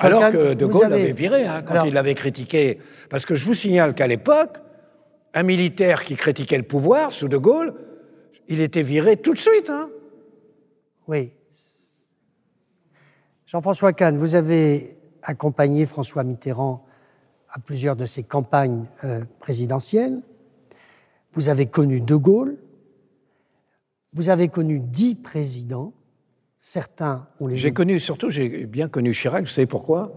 [0.00, 2.78] Alors que De Gaulle l'avait viré hein, quand il l'avait critiqué.
[3.08, 4.58] Parce que je vous signale qu'à l'époque,
[5.34, 7.74] un militaire qui critiquait le pouvoir sous De Gaulle,
[8.48, 9.70] il était viré tout de suite.
[9.70, 9.88] Hein.
[11.08, 11.32] Oui.
[13.46, 16.84] Jean-François Kahn, vous avez accompagné François Mitterrand
[17.50, 20.20] à plusieurs de ses campagnes euh, présidentielles.
[21.34, 22.56] Vous avez connu De Gaulle.
[24.14, 25.94] Vous avez connu dix présidents.
[26.58, 27.56] Certains ont les.
[27.56, 30.12] J'ai connu, surtout, j'ai bien connu Chirac, vous savez pourquoi?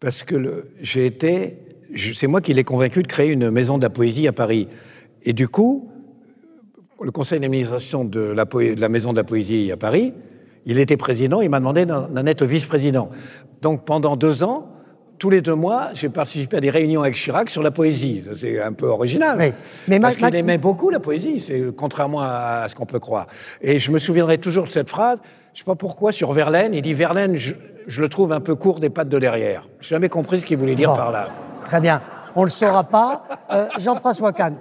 [0.00, 1.58] Parce que j'ai été.
[2.14, 4.68] C'est moi qui l'ai convaincu de créer une maison de la poésie à Paris.
[5.22, 5.90] Et du coup,
[7.02, 10.12] le conseil d'administration de la, de la maison de la poésie à Paris,
[10.66, 13.08] il était président, il m'a demandé d'en être vice-président.
[13.62, 14.72] Donc pendant deux ans,
[15.18, 18.24] tous les deux mois, j'ai participé à des réunions avec Chirac sur la poésie.
[18.38, 19.52] C'est un peu original.
[19.88, 23.26] Mais parce qu'il aimait beaucoup la poésie, c'est contrairement à, ce qu'on peut croire.
[23.60, 25.18] Et je me souviendrai toujours de cette phrase.
[25.52, 28.54] Je ne sais pas pourquoi sur Verlaine, il dit Verlaine, je, le trouve un peu
[28.54, 29.62] court des pattes de derrière.
[29.62, 31.28] n'ai jamais compris ce qu'il voulait dire par là.
[31.64, 32.00] Très bien,
[32.36, 33.24] on le saura pas.
[33.52, 34.56] Euh, Jean-François Kahn,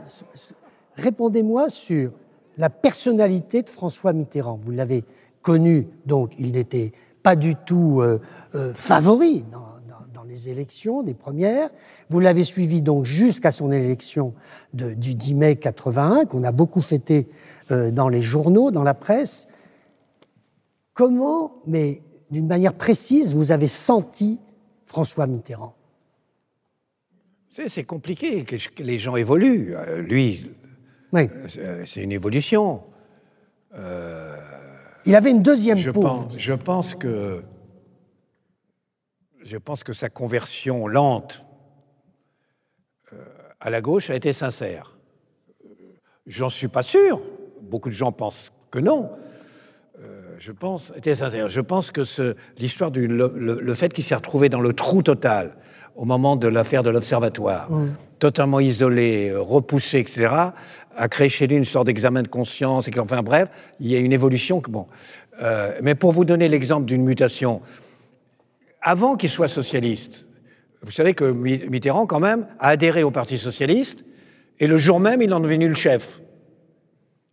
[0.95, 2.11] répondez-moi sur
[2.57, 4.59] la personnalité de François Mitterrand.
[4.63, 5.03] Vous l'avez
[5.41, 8.19] connu, donc il n'était pas du tout euh,
[8.55, 9.66] euh, favori dans
[10.37, 11.69] les élections, des premières.
[12.09, 14.33] Vous l'avez suivi donc jusqu'à son élection
[14.73, 17.27] du 10 mai 81, qu'on a beaucoup fêté
[17.71, 19.47] euh, dans les journaux, dans la presse.
[20.93, 24.39] Comment, mais d'une manière précise, vous avez senti
[24.85, 25.73] François Mitterrand?
[27.67, 28.45] C'est compliqué,
[28.77, 29.75] les gens évoluent.
[29.75, 30.51] Euh, lui,
[31.11, 31.27] oui.
[31.57, 32.81] Euh, c'est une évolution.
[35.05, 36.01] Il avait une deuxième je peau.
[36.01, 37.43] Pense, je pense que
[39.47, 41.45] je pense que sa conversion lente
[43.13, 43.17] euh,
[43.61, 44.97] à la gauche a été sincère.
[46.25, 47.21] J'en suis pas sûr.
[47.61, 49.09] Beaucoup de gens pensent que non.
[49.99, 51.47] Euh, je pense, était sincère.
[51.47, 52.03] Je pense que
[52.57, 55.55] l'histoire du le, fait qu'il s'est retrouvé dans le trou total
[55.95, 57.69] au moment de l'affaire de l'Observatoire,
[58.19, 60.29] totalement isolé, euh, repoussé, etc.,
[60.95, 62.87] a créé chez lui une sorte d'examen de conscience.
[62.87, 64.61] Et enfin, bref, il y a une évolution.
[64.61, 64.87] Que, bon,
[65.41, 67.61] euh, mais pour vous donner l'exemple d'une mutation,
[68.87, 70.25] avant qu'il soit socialiste,
[70.81, 74.05] vous savez que Mitterrand, quand même, a adhéré au Parti socialiste,
[74.59, 76.21] et le jour même, il en est devenu le chef.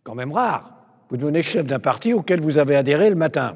[0.03, 0.85] Quand même rare.
[1.09, 3.55] Vous devenez chef d'un parti auquel vous avez adhéré le matin.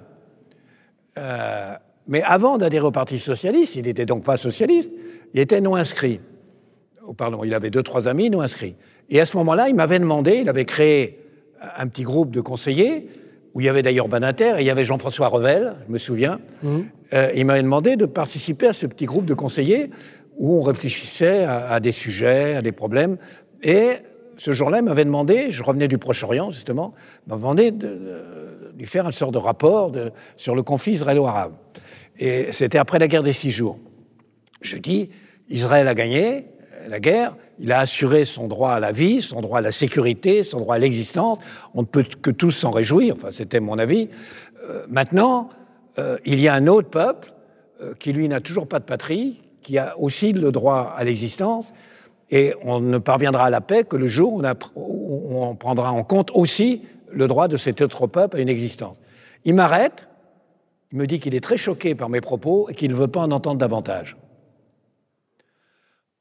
[1.17, 1.75] Euh,
[2.07, 4.89] mais avant d'adhérer au Parti socialiste, il n'était donc pas socialiste,
[5.33, 6.21] il était non inscrit.
[7.05, 8.77] Oh, pardon, il avait deux, trois amis non inscrits.
[9.09, 11.19] Et à ce moment-là, il m'avait demandé, il avait créé
[11.75, 13.09] un petit groupe de conseillers,
[13.53, 16.39] où il y avait d'ailleurs Banater et il y avait Jean-François Revel, je me souviens.
[16.63, 16.79] Mmh.
[17.13, 19.89] Euh, il m'avait demandé de participer à ce petit groupe de conseillers
[20.37, 23.17] où on réfléchissait à, des sujets, à des problèmes.
[23.61, 23.97] Et
[24.37, 26.93] ce jour-là, il m'avait demandé, je revenais du Proche-Orient justement,
[27.25, 29.91] il m'avait demandé de, lui faire une sorte de rapport
[30.37, 31.53] sur le conflit israélo-arabe.
[32.17, 33.77] Et c'était après la guerre des six jours.
[34.61, 35.09] Je dis,
[35.49, 36.45] Israël a gagné
[36.88, 40.43] la guerre, il a assuré son droit à la vie, son droit à la sécurité,
[40.43, 41.39] son droit à l'existence.
[41.73, 44.09] On ne peut que tous s'en réjouir, enfin, c'était mon avis.
[44.69, 45.49] Euh, maintenant,
[45.97, 47.34] euh, il y a un autre peuple
[47.82, 51.65] euh, qui, lui, n'a toujours pas de patrie, qui a aussi le droit à l'existence,
[52.32, 54.34] et on ne parviendra à la paix que le jour
[54.75, 58.95] où on, prendra en compte aussi le droit de cet autre peuple à une existence.
[59.45, 60.07] Il m'arrête,
[60.91, 63.21] il me dit qu'il est très choqué par mes propos et qu'il ne veut pas
[63.21, 64.15] en entendre davantage.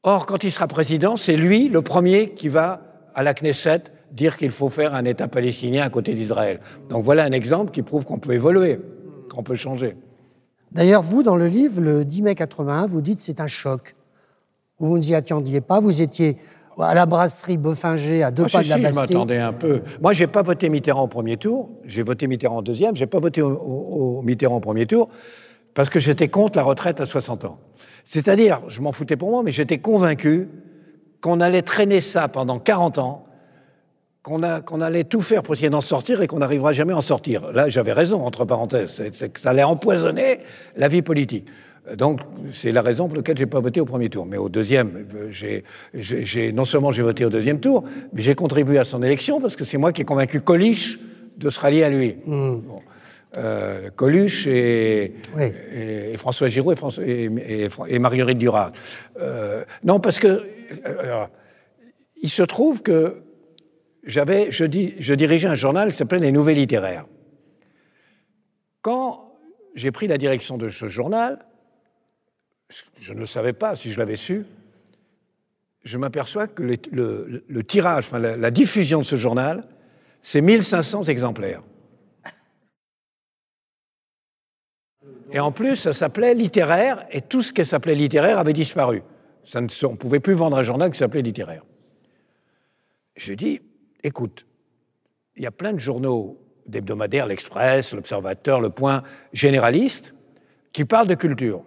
[0.05, 2.83] Or, quand il sera président, c'est lui le premier qui va
[3.15, 6.61] à la Knesset dire qu'il faut faire un État palestinien à côté d'Israël.
[6.89, 8.79] Donc voilà un exemple qui prouve qu'on peut évoluer,
[9.29, 9.97] qu'on peut changer.
[10.73, 13.97] D'ailleurs, vous, dans le livre, le 10 mai 81, vous dites c'est un choc.
[14.79, 16.37] Vous ne vous y attendiez pas, vous étiez
[16.79, 19.07] à la brasserie Boffinger, à deux ah, pas de la Bastille.
[19.09, 19.83] Je m'attendais un peu.
[20.01, 21.71] Moi, j'ai pas voté Mitterrand au premier tour.
[21.85, 22.95] J'ai voté Mitterrand au deuxième.
[22.95, 25.09] J'ai pas voté au, Mitterrand au premier tour
[25.79, 27.61] parce que j'étais contre la retraite à 60 ans.
[28.03, 30.49] C'est-à-dire, je m'en foutais pour moi, mais j'étais convaincu
[31.21, 33.27] qu'on allait traîner ça pendant 40 ans,
[34.25, 37.53] qu'on allait tout faire pour essayer d'en sortir et qu'on n'arrivera jamais à en sortir.
[37.53, 40.41] Là, j'avais raison, entre parenthèses, c'est que ça allait empoisonner
[40.75, 41.47] la vie politique.
[41.97, 42.23] Donc,
[42.53, 44.27] c'est la raison pour laquelle je n'ai pas voté au premier tour.
[44.27, 48.85] Mais au deuxième, j'ai, non seulement j'ai voté au deuxième tour, mais j'ai contribué à
[48.85, 50.99] son élection parce que c'est moi qui ai convaincu Coluche
[51.37, 52.17] de se rallier à lui.
[52.27, 52.57] Mmh.
[53.37, 55.13] Euh, Coluche et,
[56.17, 56.75] François Giraud
[57.05, 58.73] et, Marguerite Duras.
[59.21, 60.47] Euh, non, parce que
[62.21, 63.23] il se trouve que
[64.03, 64.65] j'avais, je,
[64.99, 67.05] je dirigeais un journal qui s'appelait Les Nouvelles Littéraires.
[68.81, 69.35] Quand
[69.75, 71.45] j'ai pris la direction de ce journal,
[72.99, 74.47] je ne le savais pas si je l'avais su,
[75.85, 79.69] je m'aperçois que le, tirage, enfin la, la diffusion de ce journal,
[80.23, 81.63] c'est 1500 exemplaires.
[85.31, 89.03] Et en plus, ça s'appelait littéraire, et tout ce qui s'appelait littéraire avait disparu.
[89.55, 91.65] On ne pouvait plus vendre un journal qui s'appelait littéraire.
[93.17, 93.61] Je dis,
[94.03, 94.47] écoute,
[95.37, 99.03] il y a plein de journaux d'hebdomadaires, l'Express, l'Observateur, Le Point,
[99.33, 100.15] généralistes,
[100.73, 101.63] qui parlent de culture.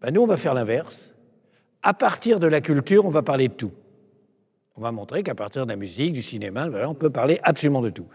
[0.00, 1.12] Ben nous, on va faire l'inverse.
[1.82, 3.72] À partir de la culture, on va parler de tout.
[4.76, 7.90] On va montrer qu'à partir de la musique, du cinéma, on peut parler absolument de
[7.90, 8.06] tout.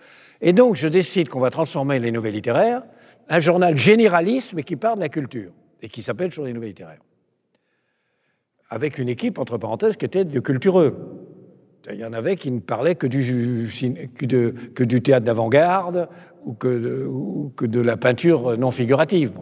[0.41, 2.84] Et donc, je décide qu'on va transformer les nouvelles littéraires
[3.30, 5.52] un journal généraliste, mais qui parle de la culture,
[5.82, 7.02] et qui s'appelle Journée Nouvelles Littéraires.
[8.70, 10.96] Avec une équipe, entre parenthèses, qui était de cultureux.
[11.92, 13.70] Il y en avait qui ne parlaient que du,
[15.04, 16.10] théâtre d'avant-garde
[16.44, 19.38] ou que, de, la peinture non figurative.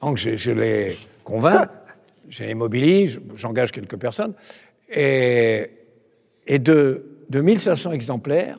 [0.00, 1.68] Donc je, les convainc,
[2.28, 4.34] je les mobilise, j'engage quelques personnes,
[4.88, 5.70] et,
[6.48, 8.58] de 1500 exemplaires,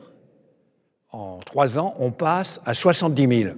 [1.10, 3.54] en trois ans, on passe à 70 000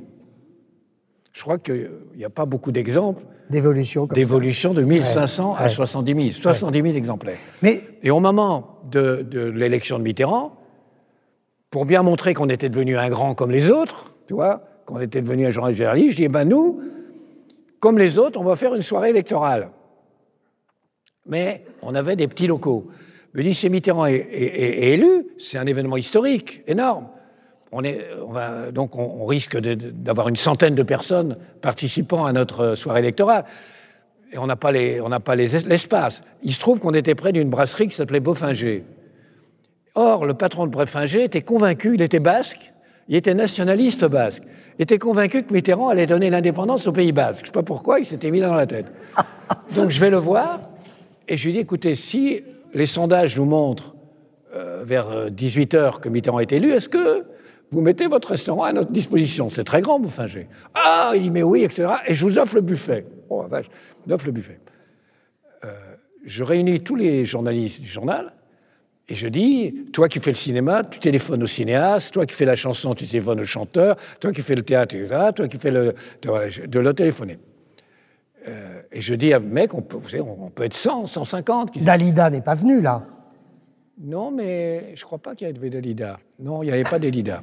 [1.33, 6.43] je crois qu'il n'y a pas beaucoup d'exemples d'évolution d'évolution de 1500 à 70 000,
[6.43, 7.39] 70 000 exemplaires.
[7.62, 7.81] Mais...
[8.03, 10.57] Et au moment de, l'élection de Mitterrand,
[11.70, 15.22] pour bien montrer qu'on était devenu un grand comme les autres, tu vois, qu'on était
[15.22, 16.81] devenu un journal généraliste, je dis, eh ben nous,
[17.81, 19.70] comme les autres, on va faire une soirée électorale.
[21.26, 22.87] Mais on avait des petits locaux.
[23.35, 27.07] Je me dis, si Mitterrand est élu, c'est un événement historique, énorme
[27.73, 28.07] on est,
[28.73, 33.45] donc on, risque d'avoir une centaine de personnes participant à notre soirée électorale.
[34.33, 36.23] Et on n'a pas l'espace.
[36.43, 38.85] Il se trouve qu'on était près d'une brasserie qui s'appelait Boffinger.
[39.95, 42.73] Or, le patron de Boffinger était convaincu, il était basque,
[43.09, 44.43] il était nationaliste basque.
[44.79, 47.41] Il était convaincu que Mitterrand allait donner l'indépendance au Pays basque.
[47.41, 48.87] Je ne sais pas pourquoi, il s'était mis là dans la tête.
[49.77, 50.61] Donc je vais le voir
[51.27, 52.43] et je lui dis, écoutez, si
[52.75, 53.95] les sondages nous montrent
[54.55, 57.25] euh, vers 18 heures que Mitterrand est élu, est-ce que
[57.71, 60.49] vous mettez votre restaurant à notre disposition C'est très grand, Bouffinger.
[60.75, 61.93] Ah, il dit mais oui, etc.
[62.07, 63.07] Et je vous offre le buffet.
[63.29, 63.66] Oh vache,
[64.07, 64.59] je offre le buffet.
[65.64, 65.73] Euh,
[66.25, 68.33] je réunis tous les journalistes du journal
[69.09, 72.45] et je dis, toi qui fais le cinéma, tu téléphones au cinéaste, toi qui fais
[72.45, 74.95] la chanson, tu téléphones au chanteur, toi qui fais le théâtre,
[75.35, 75.95] toi qui fais le...
[76.23, 77.39] de le téléphoner.
[78.47, 81.79] Euh, et je dis à mec, on peut, vous savez, on peut être 100, 150.
[81.79, 83.07] Dalida n'est pas venu là.
[84.01, 86.19] Non, mais je ne crois pas qu'il y avait Dalida.
[86.39, 87.43] Non, il n'y avait pas Dalida.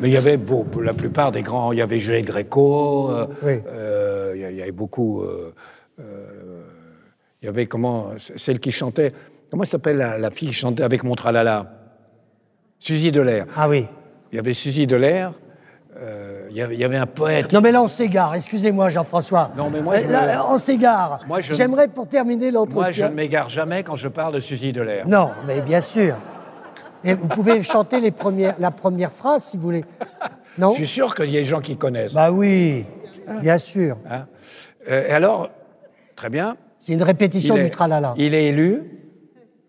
[0.00, 1.72] mais il y avait beau, la plupart des grands.
[1.72, 5.22] Il y avait Juliette Gréco, euh, euh, il y avait beaucoup.
[5.98, 6.04] il
[7.42, 9.12] y avait comment Celle qui chantait.
[9.50, 11.72] Comment s'appelle la, fille qui chantait avec mon tralala
[12.78, 13.46] Suzy Delair.
[13.54, 13.86] Ah oui.
[14.32, 15.32] Il y avait Suzy Delair.
[15.96, 17.52] Euh, il y, avait un poète.
[17.52, 18.34] Non, mais là, on s'égare.
[18.34, 19.50] Excusez-moi, Jean-François.
[19.56, 21.20] Non, mais moi, je là, on s'égare.
[21.50, 22.80] J'aimerais, pour terminer l'entretien.
[22.80, 25.06] Moi, je ne m'égare jamais quand je parle de Suzy Delair.
[25.08, 26.16] Non, mais bien sûr.
[27.02, 29.84] Et vous pouvez chanter les premières, la première phrase, si vous voulez.
[30.58, 32.14] Non Je suis sûr qu'il y a des gens qui connaissent.
[32.14, 32.84] Bah oui,
[33.40, 33.96] bien sûr.
[34.08, 34.26] Hein
[34.88, 35.50] euh, et alors,
[36.14, 36.56] très bien.
[36.78, 38.14] C'est une répétition du tralala.
[38.16, 38.84] Il est élu,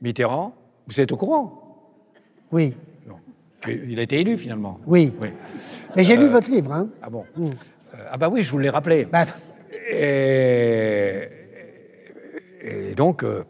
[0.02, 0.54] Mitterrand.
[0.88, 1.62] Vous êtes au courant?
[2.52, 2.76] Oui.
[3.68, 4.80] Il a été élu finalement.
[4.86, 5.14] Oui.
[5.96, 6.72] Mais j'ai lu euh, votre livre.
[6.72, 6.90] Hein.
[7.02, 7.46] Ah bon mm.
[7.46, 9.06] euh, Ah bah oui, je vous l'ai rappelé.
[9.06, 9.26] Bah.
[9.90, 11.28] Et...
[12.62, 13.44] et, donc, euh,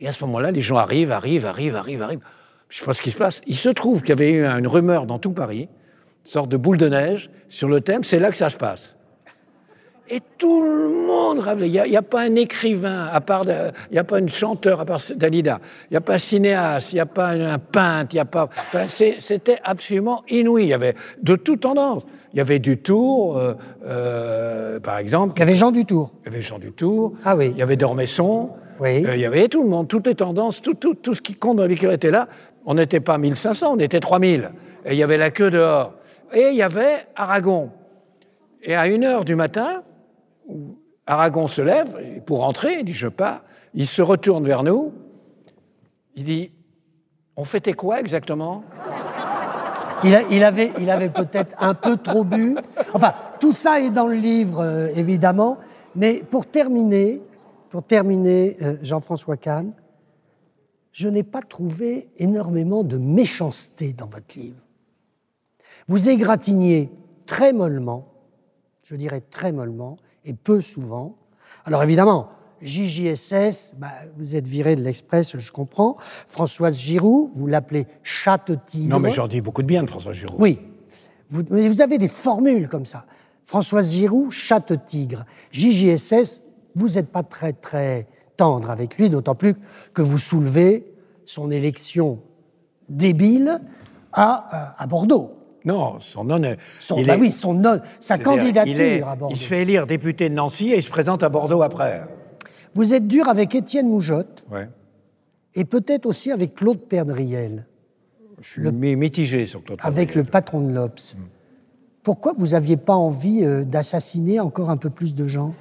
[0.00, 2.20] et à ce moment-là, les gens arrivent, arrivent, arrivent, arrivent, arrivent.
[2.68, 3.40] Je ne sais pas ce qui se passe.
[3.46, 5.68] Il se trouve qu'il y avait eu une rumeur dans tout Paris,
[6.24, 8.94] une sorte de boule de neige, sur le thème, c'est là que ça se passe.
[10.10, 14.04] Et tout le monde Il n'y a, pas un écrivain, à part, il n'y a
[14.04, 15.60] pas un chanteur, à part Dalida.
[15.90, 18.24] Il n'y a pas un cinéaste, il n'y a pas un peintre, il n'y a
[18.24, 18.48] pas.
[18.88, 20.64] C'était absolument inouï.
[20.64, 22.04] Il y avait de toutes tendances.
[22.32, 23.54] Il y avait du Tour, euh,
[23.86, 25.34] euh, par exemple.
[25.36, 26.12] Il y avait Jean Dutour.
[26.22, 27.14] Il y avait Jean Dutour.
[27.24, 27.50] Ah oui.
[27.52, 28.50] Il y avait Dormesson.
[28.80, 29.04] Oui.
[29.06, 31.34] Euh, il y avait tout le monde, toutes les tendances, tout, tout, tout ce qui
[31.34, 32.28] compte dans la vie était là.
[32.64, 34.50] On n'était pas 1500, on était 3000.
[34.84, 35.94] Et il y avait la queue dehors.
[36.32, 37.70] Et il y avait Aragon.
[38.62, 39.82] Et à 1h du matin,
[41.06, 43.42] Aragon se lève pour rentrer, il dit Je pars.
[43.74, 44.92] Il se retourne vers nous.
[46.14, 46.52] Il dit
[47.36, 48.64] On fêtait quoi exactement?
[50.04, 52.56] Il, avait, il avait peut-être un peu trop bu.
[52.94, 55.58] Enfin, tout ça est dans le livre, euh, évidemment.
[55.96, 57.20] Mais pour terminer,
[57.70, 59.72] pour terminer, euh, Jean-François Kahn,
[60.92, 64.62] je n'ai pas trouvé énormément de méchanceté dans votre livre.
[65.88, 66.90] Vous égratignez
[67.26, 68.12] très mollement,
[68.82, 69.96] je dirais très mollement,
[70.28, 71.16] et peu souvent.
[71.64, 72.28] Alors évidemment,
[72.60, 75.96] JJSS, bah, vous êtes viré de l'Express, je comprends.
[76.26, 78.90] Françoise Giroud, vous l'appelez chatte-tigre.
[78.90, 80.36] Non, mais j'en dis beaucoup de bien de Françoise Giroud.
[80.40, 80.60] Oui.
[81.30, 83.04] Vous, vous avez des formules comme ça.
[83.44, 85.24] Françoise Giroud, chatte-tigre.
[85.52, 86.42] JJSS,
[86.74, 88.06] vous n'êtes pas très, très
[88.36, 89.54] tendre avec lui, d'autant plus
[89.94, 90.92] que vous soulevez
[91.26, 92.20] son élection
[92.88, 93.60] débile
[94.12, 95.37] à, à Bordeaux.
[95.68, 96.40] Non, son non.
[96.80, 99.34] Son, bah oui, son non, sa candidature à Bordeaux.
[99.34, 102.06] Il se fait élire député de Nancy et il se présente à Bordeaux après.
[102.74, 104.46] Vous êtes dur avec Étienne Moujotte.
[104.50, 104.70] Ouais.
[105.54, 107.66] Et peut-être aussi avec Claude Perdriel.
[108.40, 111.14] Je suis le, mitigé sur Claude Avec le patron de l'Obs.
[111.14, 111.22] Mm.
[112.02, 115.52] Pourquoi vous n'aviez pas envie euh, d'assassiner encore un peu plus de gens?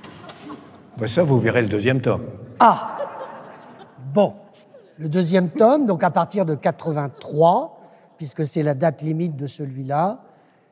[0.98, 2.24] Bah Ça, vous verrez le deuxième tome.
[2.60, 2.98] Ah
[4.14, 4.36] Bon.
[4.98, 7.77] Le deuxième tome, donc à partir de 83,
[8.18, 10.22] puisque c'est la date limite de celui-là.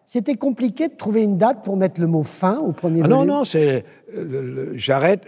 [0.05, 3.25] C'était compliqué de trouver une date pour mettre le mot fin au premier ah Non,
[3.25, 3.85] non, c'est
[4.75, 5.25] j'arrête,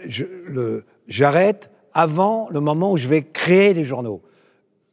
[1.08, 4.22] j'arrête avant le moment où je vais créer des journaux.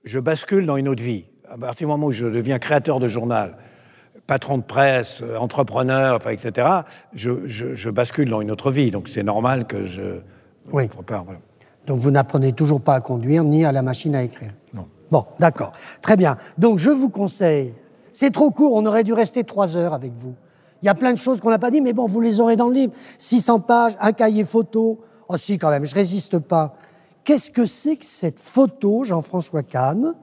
[0.05, 1.27] Je bascule dans une autre vie.
[1.49, 3.57] À partir du moment où je deviens créateur de journal,
[4.27, 6.67] patron de presse, euh, entrepreneur, enfin, etc.,
[7.15, 8.91] je, je, bascule dans une autre vie.
[8.91, 10.21] Donc c'est normal que je.
[10.73, 10.89] Oui.
[11.87, 14.53] Donc vous n'apprenez toujours pas à conduire ni à la machine à écrire.
[15.11, 15.73] Bon, d'accord.
[16.01, 16.37] Très bien.
[16.59, 17.75] Donc, je vous conseille.
[18.13, 20.35] C'est trop court, on aurait dû rester trois heures avec vous.
[20.83, 22.57] Il y a plein de choses qu'on n'a pas dit, mais bon, vous les aurez
[22.57, 22.93] dans le livre.
[23.19, 25.01] 600 pages, un cahier photo.
[25.29, 26.77] Oh, si, quand même, je résiste pas.
[27.25, 30.15] Qu'est-ce que c'est que cette photo, Jean-François Kahn?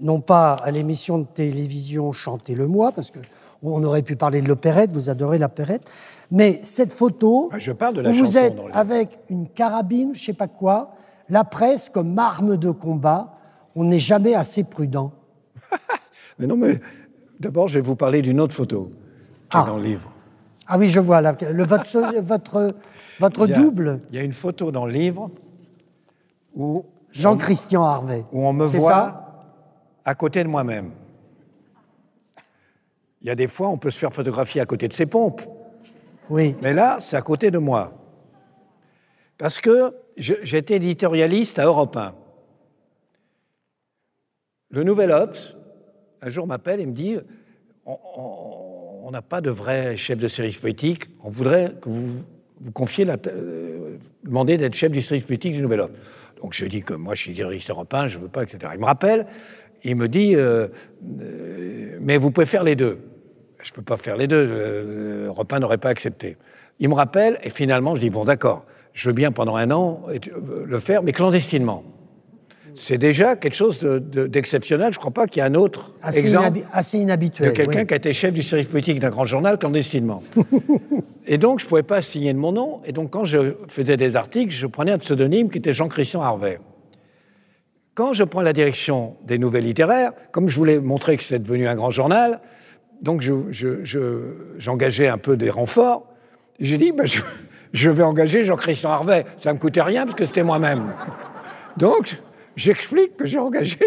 [0.00, 3.20] Non pas à l'émission de télévision Chantez-le-moi, parce que
[3.62, 5.88] on aurait pu parler de l'opérette, vous adorez l'opérette,
[6.30, 10.24] mais cette photo, ah, je parle de la où vous êtes avec une carabine, je
[10.24, 10.94] sais pas quoi,
[11.28, 13.34] la presse comme arme de combat,
[13.74, 15.12] on n'est jamais assez prudent.
[16.38, 16.80] mais non, mais
[17.40, 18.92] d'abord, je vais vous parler d'une autre photo
[19.50, 19.66] qui est ah.
[19.66, 20.10] dans le livre.
[20.66, 21.20] Ah oui, je vois.
[21.20, 22.74] le, votre, votre,
[23.18, 24.00] votre double.
[24.10, 25.30] Il y a une photo dans le livre
[26.54, 26.84] où.
[27.10, 28.24] Jean-Christian Harvey.
[28.32, 29.18] Où on me voit ça?
[30.04, 30.92] à côté de moi-même.
[33.20, 35.42] Il y a des fois, on peut se faire photographier à côté de ses pompes.
[36.30, 36.56] Oui.
[36.62, 37.92] Mais là, c'est à côté de moi.
[39.38, 42.14] Parce que j'étais éditorialiste à Europe 1
[44.72, 45.54] le Nouvel Ops,
[46.22, 47.16] un jour m'appelle et me dit
[47.84, 52.24] on n'a pas de vrai chef de service politique, on voudrait que vous
[52.60, 55.94] vous confiez la, euh, demander d'être chef du service politique du Nouvel Ops.
[56.40, 58.72] Donc je dis que moi je suis directeur européen, je ne veux pas, etc.
[58.74, 59.26] Il me rappelle,
[59.84, 60.68] il me dit euh,
[61.20, 63.00] euh, mais vous pouvez faire les deux.
[63.62, 66.36] Je ne peux pas faire les deux, 1 n'aurait pas accepté.
[66.80, 70.06] Il me rappelle, et finalement je dis bon d'accord, je veux bien pendant un an
[70.08, 71.84] le faire, mais clandestinement
[72.74, 74.92] c'est déjà quelque chose d'exceptionnel.
[74.92, 77.94] Je ne crois pas qu'il y ait un autre exemple assez inhabituel, de quelqu'un qui
[77.94, 80.22] a été chef du service politique d'un grand journal clandestinement.
[81.26, 82.80] et donc, je ne pouvais pas signer de mon nom.
[82.84, 86.58] Et donc, quand je faisais des articles, je prenais un pseudonyme qui était Jean-Christian Harvey.
[87.94, 91.68] Quand je prends la direction des nouvelles littéraires, comme je voulais montrer que c'est devenu
[91.68, 92.40] un grand journal,
[93.02, 93.22] donc
[94.58, 96.06] j'engageais un peu des renforts.
[96.58, 97.20] J'ai dit, je,
[97.72, 99.26] je vais engager Jean-Christian Harvey.
[99.38, 100.94] Ça ne me coûtait rien parce que c'était moi-même.
[101.76, 102.16] Donc,
[102.56, 103.78] j'explique que j'ai engagé,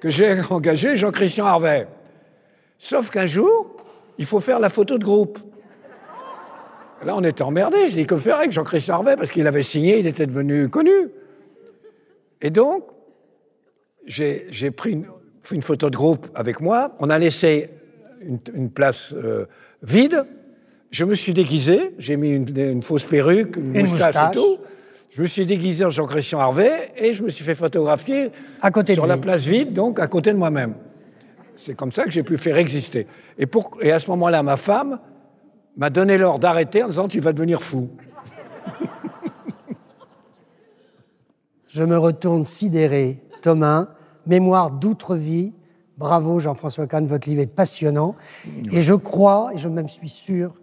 [0.00, 1.86] que j'ai engagé Jean-Christian Harvey.
[2.78, 3.76] Sauf qu'un jour,
[4.18, 5.38] il faut faire la photo de groupe.
[7.04, 7.88] Là, on était emmerdé.
[7.88, 9.16] Je dis que faire avec Jean-Christian Harvey?
[9.16, 11.10] Parce qu'il avait signé, il était devenu connu.
[12.42, 12.84] Et donc,
[14.06, 14.92] j'ai pris
[15.50, 16.94] une, photo de groupe avec moi.
[17.00, 17.70] On a laissé
[18.20, 19.46] une, place euh,
[19.82, 20.24] vide.
[20.90, 21.92] Je me suis déguisé.
[21.98, 24.58] J'ai mis une, fausse perruque, une, moustache, et tout.
[25.10, 28.30] Je me suis déguisé en Jean-Christian Harvey et je me suis fait photographier
[28.62, 30.74] à côté sur la place vide, donc à côté de moi-même.
[31.56, 33.08] C'est comme ça que j'ai pu faire exister.
[33.36, 35.00] Et, pour, et à ce moment-là, ma femme
[35.76, 37.90] m'a donné l'ordre d'arrêter en disant Tu vas devenir fou.
[41.66, 43.18] Je me retourne sidéré.
[43.42, 43.88] Thomas,
[44.26, 45.52] Mémoire d'outre-vie.
[45.98, 48.14] Bravo Jean-François Kahn, votre livre est passionnant.
[48.70, 50.54] Et je crois, et je même suis sûr,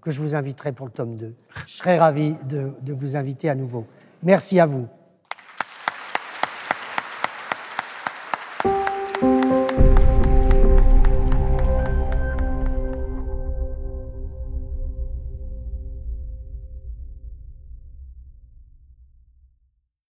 [0.00, 1.34] que je vous inviterai pour le tome 2.
[1.66, 3.86] Je serai ravi de, de vous inviter à nouveau.
[4.22, 4.88] Merci à vous.